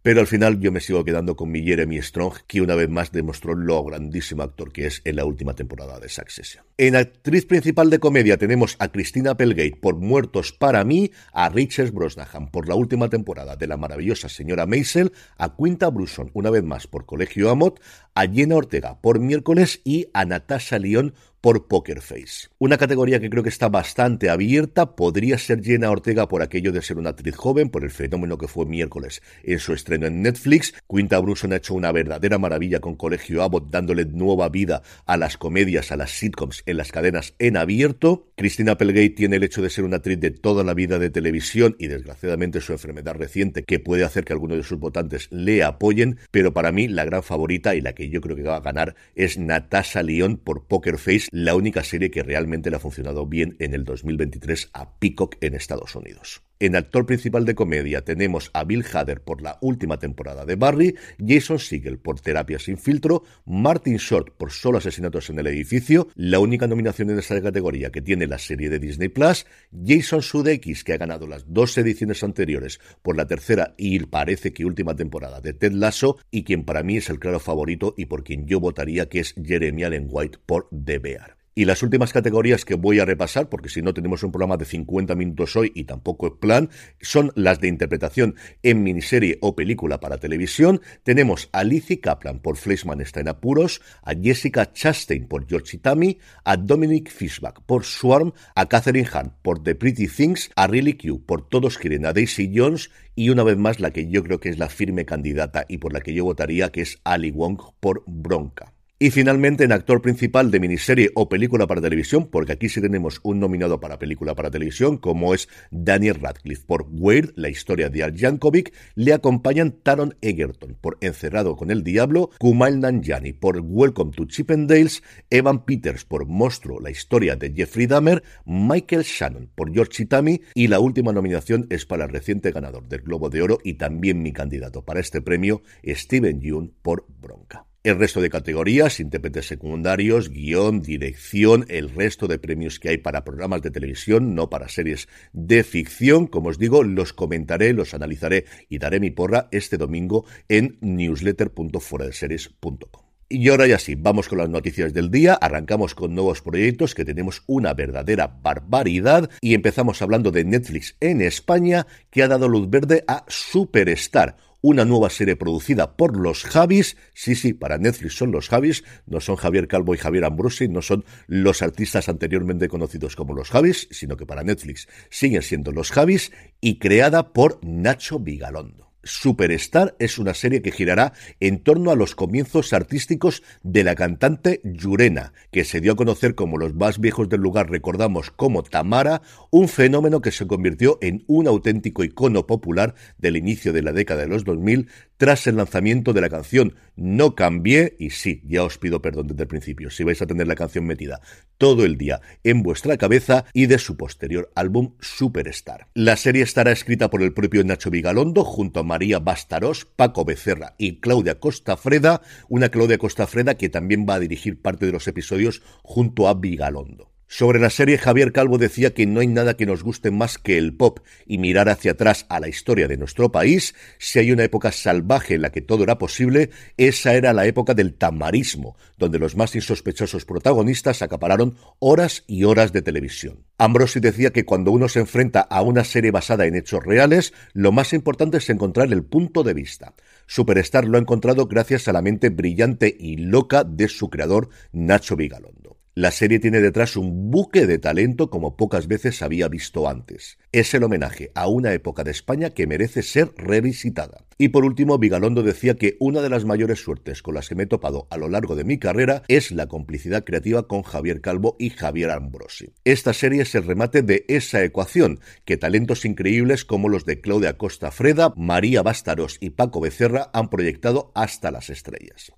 Pero 0.07 0.21
al 0.21 0.29
final 0.29 0.61
yo 0.61 0.71
me 0.71 0.79
sigo 0.79 1.05
quedando 1.05 1.35
con 1.35 1.51
mi 1.51 1.65
Jeremy 1.65 2.01
Strong, 2.01 2.35
que 2.47 2.61
una 2.61 2.77
vez 2.77 2.89
más 2.89 3.11
demostró 3.11 3.57
lo 3.57 3.83
grandísimo 3.83 4.45
actor 4.45 4.71
que 4.71 4.87
es 4.87 5.03
en 5.05 5.17
la 5.17 5.25
última 5.25 5.55
temporada 5.55 5.99
de 5.99 6.09
Succession. 6.09 6.65
En 6.79 6.95
actriz 6.95 7.45
principal 7.45 7.91
de 7.91 7.99
comedia 7.99 8.37
tenemos 8.37 8.77
a 8.79 8.87
Christina 8.93 9.33
Applegate 9.33 9.77
por 9.83 9.97
Muertos 9.97 10.53
para 10.53 10.85
mí, 10.85 11.11
a 11.33 11.49
Richard 11.49 11.91
Brosnahan 11.91 12.53
por 12.53 12.69
la 12.69 12.77
última 12.77 13.09
temporada 13.09 13.57
de 13.57 13.67
la 13.67 13.77
maravillosa 13.77 14.29
señora 14.29 14.65
Maisel, 14.65 15.11
a 15.39 15.57
Quinta 15.57 15.91
Bruson 15.91 16.31
una 16.35 16.51
vez 16.51 16.63
más 16.63 16.87
por 16.87 17.05
Colegio 17.05 17.51
Amot, 17.51 17.81
a 18.15 18.29
Jenna 18.29 18.55
Ortega 18.55 19.01
por 19.01 19.19
Miércoles 19.19 19.81
y 19.83 20.07
a 20.15 20.25
Natasha 20.25 20.79
Lyon 20.79 21.15
por 21.47 21.69
Poker 21.69 22.01
Face. 22.01 22.49
Una 22.59 22.77
categoría 22.77 23.21
que 23.21 23.31
creo 23.31 23.45
que 23.45 23.51
está 23.51 23.69
bastante 23.69 24.31
abierta, 24.31 24.97
podría 24.97 25.39
ser 25.39 25.63
Jenna 25.63 25.93
Ortega 25.93 26.27
por 26.27 26.43
aquello 26.43 26.73
de 26.73 26.83
ser 26.83 26.99
una 26.99 27.11
actriz 27.11 27.37
joven, 27.37 27.71
por 27.71 27.85
el 27.85 27.93
fenómeno 27.93 28.37
que 28.37 28.49
fue 28.49 28.67
miércoles 28.67 29.23
en 29.45 29.61
su 29.61 29.73
estreno 29.73 30.09
en 30.09 30.23
Netflix. 30.23 30.75
Quinta 30.89 31.21
Bruson 31.21 31.53
ha 31.53 31.59
hecho 31.59 31.75
una 31.75 31.93
verdadera 31.93 32.39
maravilla 32.39 32.81
con 32.81 32.97
Colegio 32.97 33.45
Abbott, 33.45 33.71
dándole 33.71 34.07
nueva 34.07 34.49
vida 34.49 34.83
a 35.05 35.17
las 35.17 35.37
comedias, 35.37 35.93
a 35.93 35.97
las 35.97 36.11
sitcoms 36.11 36.65
en 36.67 36.79
las 36.79 36.91
cadenas 36.91 37.35
en 37.39 37.57
abierto. 37.57 38.27
Cristina 38.35 38.73
Applegate 38.73 39.11
tiene 39.11 39.37
el 39.37 39.45
hecho 39.45 39.63
de 39.63 39.71
ser 39.71 39.85
una 39.85 39.99
actriz 39.99 40.19
de 40.19 40.33
toda 40.33 40.65
la 40.65 40.75
vida 40.75 40.99
de 40.99 41.11
televisión 41.11 41.77
y 41.79 41.87
desgraciadamente 41.87 42.61
su 42.61 42.73
enfermedad 42.73 43.15
reciente 43.15 43.63
que 43.63 43.79
puede 43.79 44.03
hacer 44.03 44.25
que 44.25 44.33
algunos 44.33 44.57
de 44.57 44.65
sus 44.65 44.81
votantes 44.81 45.29
le 45.31 45.63
apoyen, 45.63 46.19
pero 46.33 46.53
para 46.53 46.73
mí 46.73 46.89
la 46.89 47.05
gran 47.05 47.23
favorita 47.23 47.77
y 47.77 47.83
la 47.83 47.93
que 47.93 48.09
yo 48.09 48.21
creo 48.21 48.35
que 48.35 48.43
va 48.43 48.57
a 48.57 48.61
ganar 48.61 48.97
es 49.15 49.39
Natasha 49.39 50.03
Lyon 50.03 50.39
por 50.39 50.67
Poker 50.67 50.99
Face 50.99 51.29
la 51.37 51.55
única 51.55 51.85
serie 51.85 52.11
que 52.11 52.23
realmente 52.23 52.71
le 52.71 52.77
ha 52.77 52.81
funcionado 52.81 53.27
bien 53.27 53.57
en 53.59 53.75
el 53.75 53.85
2023 53.85 54.71
a 54.73 54.99
Peacock 54.99 55.37
en 55.43 55.55
Estados 55.55 55.95
Unidos. 55.95 56.46
En 56.59 56.75
actor 56.75 57.05
principal 57.05 57.45
de 57.45 57.55
comedia 57.55 58.03
tenemos 58.03 58.51
a 58.55 58.65
Bill 58.65 58.83
Hader 58.91 59.21
por 59.21 59.43
la 59.43 59.59
última 59.61 59.99
temporada 59.99 60.47
de 60.47 60.57
Barry, 60.57 60.95
Jason 61.19 61.59
Segel 61.59 61.99
por 61.99 62.21
Terapia 62.21 62.59
sin 62.59 62.79
filtro, 62.79 63.25
Martin 63.45 63.99
Short 63.99 64.35
por 64.39 64.51
Solo 64.51 64.79
asesinatos 64.79 65.29
en 65.29 65.39
el 65.39 65.49
edificio, 65.49 66.09
la 66.15 66.39
única 66.39 66.67
nominación 66.67 67.11
en 67.11 67.19
esta 67.19 67.43
categoría 67.43 67.93
que 67.93 68.01
tiene 68.01 68.27
la 68.27 68.39
serie 68.39 68.71
de 68.71 68.79
Disney 68.79 69.11
Plus, 69.11 69.45
Jason 69.85 70.23
Sudeikis 70.23 70.83
que 70.83 70.95
ha 70.95 70.97
ganado 70.97 71.27
las 71.27 71.45
dos 71.53 71.77
ediciones 71.77 72.25
anteriores 72.25 72.81
por 73.03 73.19
la 73.19 73.27
tercera 73.27 73.75
y 73.77 73.99
parece 74.07 74.55
que 74.55 74.65
última 74.65 74.97
temporada 74.97 75.43
de 75.43 75.53
Ted 75.53 75.73
Lasso 75.73 76.17
y 76.31 76.45
quien 76.45 76.65
para 76.65 76.83
mí 76.83 76.97
es 76.97 77.11
el 77.11 77.19
claro 77.19 77.39
favorito 77.39 77.93
y 77.99 78.07
por 78.07 78.25
quien 78.25 78.47
yo 78.47 78.61
votaría 78.61 79.11
que 79.11 79.21
es 79.21 79.35
Jeremy 79.35 79.85
Allen 79.85 80.09
White 80.09 80.39
por 80.47 80.71
The 80.71 81.01
Bear. 81.01 81.36
Y 81.59 81.65
las 81.65 81.83
últimas 81.83 82.13
categorías 82.13 82.67
que 82.67 82.75
voy 82.75 83.01
a 83.01 83.07
repasar, 83.07 83.49
porque 83.49 83.71
si 83.71 83.81
no 83.81 83.95
tenemos 83.95 84.23
un 84.23 84.31
programa 84.31 84.59
de 84.59 84.67
50 84.67 85.15
minutos 85.15 85.57
hoy 85.57 85.73
y 85.75 85.85
tampoco 85.85 86.27
es 86.27 86.35
plan, 86.35 86.69
son 87.01 87.33
las 87.35 87.61
de 87.61 87.69
interpretación 87.69 88.35
en 88.63 88.83
miniserie 88.83 89.39
o 89.41 89.57
película 89.57 89.99
para 89.99 90.19
televisión. 90.19 90.83
Tenemos 91.03 91.49
a 91.53 91.65
Lizzie 91.65 91.99
Kaplan 91.99 92.41
por 92.41 92.59
Fleischman 92.59 93.01
está 93.01 93.21
en 93.21 93.29
apuros, 93.29 93.81
a 94.03 94.13
Jessica 94.15 94.71
Chastain 94.71 95.27
por 95.29 95.49
George 95.49 95.79
Itami, 95.79 96.19
a 96.45 96.59
Dominic 96.59 97.09
Fishback 97.11 97.63
por 97.63 97.87
Swarm, 97.87 98.35
a 98.55 98.69
Catherine 98.69 99.09
Hahn 99.11 99.33
por 99.41 99.63
The 99.63 99.77
Pretty 99.77 100.09
Things, 100.09 100.51
a 100.57 100.67
Riley 100.67 100.99
Q 100.99 101.25
por 101.25 101.49
Todos 101.49 101.79
quieren 101.79 102.05
a 102.05 102.13
Daisy 102.13 102.53
Jones 102.55 102.91
y 103.15 103.31
una 103.31 103.45
vez 103.45 103.57
más 103.57 103.81
la 103.81 103.93
que 103.93 104.11
yo 104.11 104.23
creo 104.23 104.41
que 104.41 104.51
es 104.51 104.59
la 104.59 104.69
firme 104.69 105.07
candidata 105.07 105.65
y 105.71 105.79
por 105.79 105.95
la 105.95 106.03
que 106.03 106.13
yo 106.13 106.23
votaría, 106.23 106.71
que 106.71 106.83
es 106.83 106.99
Ali 107.03 107.31
Wong 107.31 107.59
por 107.81 108.05
Bronca. 108.07 108.76
Y 108.99 109.11
finalmente 109.11 109.63
en 109.63 109.73
actor 109.73 110.01
principal 110.01 110.51
de 110.51 110.59
miniserie 110.59 111.11
o 111.15 111.29
película 111.29 111.67
para 111.67 111.83
televisión, 111.83 112.31
porque 112.33 112.53
aquí 112.53 112.71
sí 112.71 112.81
tenemos 112.81 113.21
un 113.25 113.39
nominado 113.39 113.79
para 113.79 113.99
película 113.99 114.35
para 114.35 114.51
televisión, 114.51 114.97
como 114.97 115.35
es 115.35 115.51
Daniel 115.71 116.15
Radcliffe. 116.15 116.65
Por 116.67 116.87
Weird, 116.91 117.35
la 117.37 117.51
historia 117.51 117.91
de 117.91 118.03
Al 118.03 118.15
Yankovic, 118.15 118.73
le 118.95 119.13
acompañan 119.13 119.73
Taron 119.83 120.17
Egerton. 120.23 120.79
Por 120.81 120.97
Encerrado 121.03 121.57
con 121.57 121.71
el 121.71 121.83
Diablo, 121.83 122.31
Kumail 122.39 122.81
Nanjiani. 122.81 123.35
Por 123.35 123.61
Welcome 123.61 124.13
to 124.13 124.25
Chippendales, 124.25 125.03
Evan 125.29 125.67
Peters. 125.67 126.07
Por 126.07 126.25
Monstruo, 126.25 126.81
la 126.81 126.91
historia 126.91 127.37
de 127.37 127.53
Jeffrey 127.53 127.87
Dahmer, 127.87 128.23
Michael 128.47 129.03
Shannon. 129.03 129.51
Por 129.55 129.75
George 129.75 130.05
Itami 130.05 130.41
y 130.55 130.69
la 130.69 130.81
última 130.81 131.13
nominación 131.13 131.67
es 131.69 131.85
para 131.85 132.07
el 132.07 132.13
reciente 132.13 132.51
ganador 132.51 132.89
del 132.89 133.03
Globo 133.03 133.29
de 133.29 133.43
Oro 133.43 133.59
y 133.63 133.75
también 133.75 134.23
mi 134.23 134.33
candidato 134.33 134.87
para 134.87 135.01
este 135.01 135.21
premio, 135.21 135.61
Steven 135.85 136.41
Yeun 136.41 136.73
por 136.81 137.05
Bronca. 137.21 137.67
El 137.87 137.99
resto 138.01 138.21
de 138.21 138.31
categorías, 138.31 138.99
intérpretes 138.99 139.47
secundarios, 139.47 140.31
guion, 140.31 140.83
dirección, 140.83 141.65
el 141.69 141.91
resto 141.91 142.27
de 142.27 142.41
premios 142.41 142.81
que 142.81 142.89
hay 142.89 142.99
para 142.99 143.23
programas 143.23 143.63
de 143.63 143.71
televisión, 143.71 144.35
no 144.35 144.51
para 144.51 144.69
series 144.69 145.07
de 145.33 145.63
ficción, 145.63 146.27
como 146.27 146.49
os 146.49 146.59
digo, 146.59 146.83
los 146.83 147.13
comentaré, 147.13 147.73
los 147.73 147.95
analizaré 147.95 148.45
y 148.69 148.79
daré 148.79 148.99
mi 148.99 149.13
porra 149.13 149.47
este 149.53 149.77
domingo 149.77 150.25
en 150.49 150.79
newsletter.fueradeseries.com. 150.81 153.07
Y 153.29 153.49
ahora 153.49 153.67
ya 153.67 153.81
sí, 153.81 153.97
vamos 153.97 154.29
con 154.29 154.39
las 154.39 154.49
noticias 154.49 154.95
del 154.95 155.11
día, 155.11 155.35
arrancamos 155.35 155.97
con 155.97 156.15
nuevos 156.15 156.43
proyectos 156.43 156.95
que 156.95 157.05
tenemos 157.05 157.43
una 157.49 157.75
verdadera 157.75 158.39
barbaridad. 158.41 159.29
Y 159.41 159.55
empezamos 159.55 160.01
hablando 160.01 160.31
de 160.31 160.45
Netflix 160.45 160.97
en 161.01 161.21
España 161.21 161.89
que 162.11 162.23
ha 162.23 162.29
dado 162.29 162.49
luz 162.49 162.71
verde 162.71 163.03
a 163.09 163.25
Superstar, 163.27 164.37
una 164.69 164.85
nueva 164.85 165.11
serie 165.11 165.37
producida 165.37 165.97
por 165.97 166.17
los 166.19 166.43
Javis. 166.43 166.97
Sí, 167.15 167.37
sí, 167.37 167.55
para 167.55 167.79
Netflix 167.79 168.17
son 168.17 168.33
los 168.33 168.49
Javis, 168.49 168.83
no 169.07 169.21
son 169.21 169.37
Javier 169.37 169.69
Calvo 169.69 169.95
y 169.95 169.99
Javier 169.99 170.25
Ambrosi, 170.25 170.67
no 170.67 170.83
son 170.83 171.05
los 171.29 171.63
artistas 171.63 172.09
anteriormente 172.09 172.67
conocidos 172.67 173.15
como 173.15 173.33
los 173.33 173.51
Javis, 173.51 173.87
sino 173.93 174.17
que 174.17 174.27
para 174.27 174.43
Netflix 174.43 174.89
siguen 175.09 175.43
siendo 175.43 175.71
los 175.71 175.93
Javis 175.93 176.33
y 176.61 176.81
creada 176.81 177.33
por 177.33 177.61
Nacho 177.63 178.19
Vigalondo. 178.19 178.86
Superstar 179.07 179.95
es 179.99 180.19
una 180.19 180.35
serie 180.35 180.61
que 180.61 180.73
girará 180.73 181.13
en 181.41 181.63
torno 181.63 181.91
a 181.91 181.97
los 181.97 182.15
comienzos 182.15 182.73
artísticos 182.73 183.43
de 183.63 183.85
la 183.85 183.95
cantante 183.95 184.61
Yurena, 184.65 185.33
que 185.53 185.65
se 185.65 185.81
dio 185.81 185.93
a 185.93 185.97
conocer 185.97 186.35
como 186.35 186.59
los 186.59 186.75
más 186.75 186.99
viejos 186.99 187.29
del 187.29 187.41
lugar 187.41 187.71
recordamos 187.71 188.31
como 188.31 188.63
Tamara, 188.63 189.23
un 189.51 189.69
fenómeno 189.69 190.21
que 190.21 190.33
se 190.33 190.47
convirtió 190.47 190.99
en 191.01 191.25
un 191.29 191.47
auténtico 191.47 192.05
icono 192.05 192.47
popular 192.47 192.95
del 193.19 193.37
inicio 193.37 193.73
de 193.73 193.83
la 193.83 193.93
década 193.93 194.23
de 194.23 194.29
los 194.29 194.45
2000 194.45 194.89
tras 195.17 195.47
el 195.47 195.57
lanzamiento 195.57 196.13
de 196.13 196.21
la 196.21 196.29
canción 196.29 196.75
No 196.97 197.35
cambié, 197.35 197.97
y 197.99 198.11
sí, 198.11 198.43
ya 198.47 198.65
os 198.65 198.79
pido 198.79 199.03
perdón 199.03 199.29
desde 199.29 199.43
el 199.43 199.49
principio, 199.49 199.91
si 199.91 200.05
vais 200.05 200.21
a 200.23 200.27
tener 200.27 200.47
la 200.47 200.55
canción 200.55 200.87
metida 200.87 201.21
todo 201.59 201.85
el 201.85 201.97
día 201.97 202.21
en 202.45 202.63
vuestra 202.63 202.97
cabeza 202.97 203.45
y 203.53 203.67
de 203.67 203.79
su 203.79 203.97
posterior 203.97 204.51
álbum 204.55 204.95
Superstar. 205.01 205.89
La 205.95 206.17
serie 206.17 206.43
estará 206.43 206.73
escrita 206.73 207.11
por 207.11 207.23
el 207.23 207.33
propio 207.33 207.65
Nacho 207.65 207.91
Vigalondo 207.91 208.45
junto 208.45 208.81
a 208.81 208.85
María 208.85 209.19
Bastarós, 209.19 209.85
Paco 209.85 210.25
Becerra 210.25 210.75
y 210.79 211.01
Claudia 211.01 211.39
Costafreda, 211.41 212.23
una 212.49 212.69
Claudia 212.69 212.99
Costafreda 212.99 213.57
que 213.57 213.69
también 213.69 214.07
va 214.09 214.15
a 214.15 214.21
dirigir 214.21 214.61
parte 214.61 214.87
de 214.87 214.93
los 214.93 215.09
episodios 215.09 215.63
junto 215.83 216.29
a 216.29 216.35
Vigalondo. 216.35 217.16
Sobre 217.29 217.59
la 217.59 217.71
serie, 217.71 217.99
Javier 217.99 218.31
Calvo 218.31 218.57
decía 218.57 218.95
que 218.95 219.05
no 219.05 219.19
hay 219.19 219.27
nada 219.27 219.57
que 219.57 219.67
nos 219.67 219.83
guste 219.83 220.13
más 220.13 220.39
que 220.39 220.59
el 220.59 220.77
pop 220.77 221.01
y 221.27 221.39
mirar 221.39 221.69
hacia 221.69 221.91
atrás 221.91 222.25
a 222.29 222.39
la 222.39 222.49
historia 222.49 222.87
de 222.87 222.97
nuestro 222.97 223.33
país. 223.33 223.75
Si 223.99 224.21
hay 224.21 224.31
una 224.31 224.45
época 224.45 224.71
salvaje 224.71 225.35
en 225.35 225.43
la 225.43 225.51
que 225.51 225.61
todo 225.61 225.83
era 225.83 225.99
posible, 225.99 226.51
esa 226.77 227.15
era 227.15 227.33
la 227.33 227.45
época 227.47 227.75
del 227.75 227.95
tamarismo, 227.95 228.77
donde 228.97 229.19
los 229.19 229.35
más 229.35 229.57
insospechosos 229.57 230.25
protagonistas 230.25 231.03
acapararon 231.03 231.57
horas 231.81 232.23
y 232.29 232.45
horas 232.45 232.73
de 232.73 232.83
televisión. 232.83 233.45
Ambrosi 233.59 233.99
decía 233.99 234.31
que 234.31 234.45
cuando 234.45 234.71
uno 234.71 234.89
se 234.89 235.01
enfrenta 235.01 235.41
a 235.41 235.63
una 235.63 235.83
serie 235.83 236.13
basada 236.13 236.47
en 236.47 236.55
hechos 236.55 236.85
reales, 236.85 237.35
lo 237.55 237.73
más 237.73 237.93
importante 237.93 238.37
es 238.37 238.49
encontrar 238.51 238.93
el 238.93 239.03
punto 239.03 239.43
de 239.43 239.53
vista. 239.53 239.95
Superstar 240.27 240.85
lo 240.85 240.97
ha 240.97 241.01
encontrado 241.01 241.47
gracias 241.47 241.89
a 241.89 241.93
la 241.93 242.03
mente 242.03 242.29
brillante 242.29 242.97
y 242.97 243.17
loca 243.17 243.65
de 243.65 243.89
su 243.89 244.11
creador, 244.11 244.49
Nacho 244.73 245.17
Vigalondo. 245.17 245.66
La 245.99 246.11
serie 246.11 246.41
tiene 246.41 246.61
detrás 246.61 246.95
un 246.99 247.31
buque 247.31 247.67
de 247.67 247.79
talento 247.79 248.29
como 248.29 248.55
pocas 248.55 248.87
veces 248.87 249.23
había 249.23 249.49
visto 249.49 249.89
antes. 249.89 250.37
Es 250.53 250.75
el 250.75 250.83
homenaje 250.83 251.33
a 251.35 251.49
una 251.49 251.73
época 251.73 252.05
de 252.05 252.11
España 252.11 252.51
que 252.51 252.67
merece 252.67 253.03
ser 253.03 253.33
revisitada. 253.39 254.27
Y 254.37 254.49
por 254.49 254.67
último, 254.67 254.99
Vigalondo 254.99 255.43
decía 255.43 255.77
que 255.77 255.97
una 255.99 256.21
de 256.21 256.29
las 256.29 256.45
mayores 256.45 256.81
suertes 256.81 257.23
con 257.23 257.35
las 257.35 257.49
que 257.49 257.55
me 257.55 257.63
he 257.63 257.67
topado 257.67 258.09
a 258.11 258.19
lo 258.19 258.29
largo 258.29 258.57
de 258.57 258.65
mi 258.65 258.79
carrera 258.79 259.23
es 259.29 259.53
la 259.53 259.69
complicidad 259.69 260.25
creativa 260.25 260.69
con 260.69 260.83
Javier 260.83 261.23
Calvo 261.23 261.57
y 261.59 261.71
Javier 261.71 262.11
Ambrosi. 262.11 262.75
Esta 262.85 263.15
serie 263.15 263.41
es 263.41 263.55
el 263.55 263.65
remate 263.65 264.03
de 264.03 264.27
esa 264.29 264.63
ecuación, 264.63 265.21
que 265.47 265.57
talentos 265.57 266.05
increíbles 266.05 266.67
como 266.67 266.91
los 266.91 267.07
de 267.07 267.23
Claudia 267.23 267.57
Costa 267.57 267.91
Freda, 267.91 268.35
María 268.37 268.83
Bastaros 268.83 269.39
y 269.41 269.49
Paco 269.49 269.81
Becerra 269.81 270.29
han 270.35 270.51
proyectado 270.51 271.11
hasta 271.15 271.51
las 271.51 271.71
estrellas. 271.71 272.33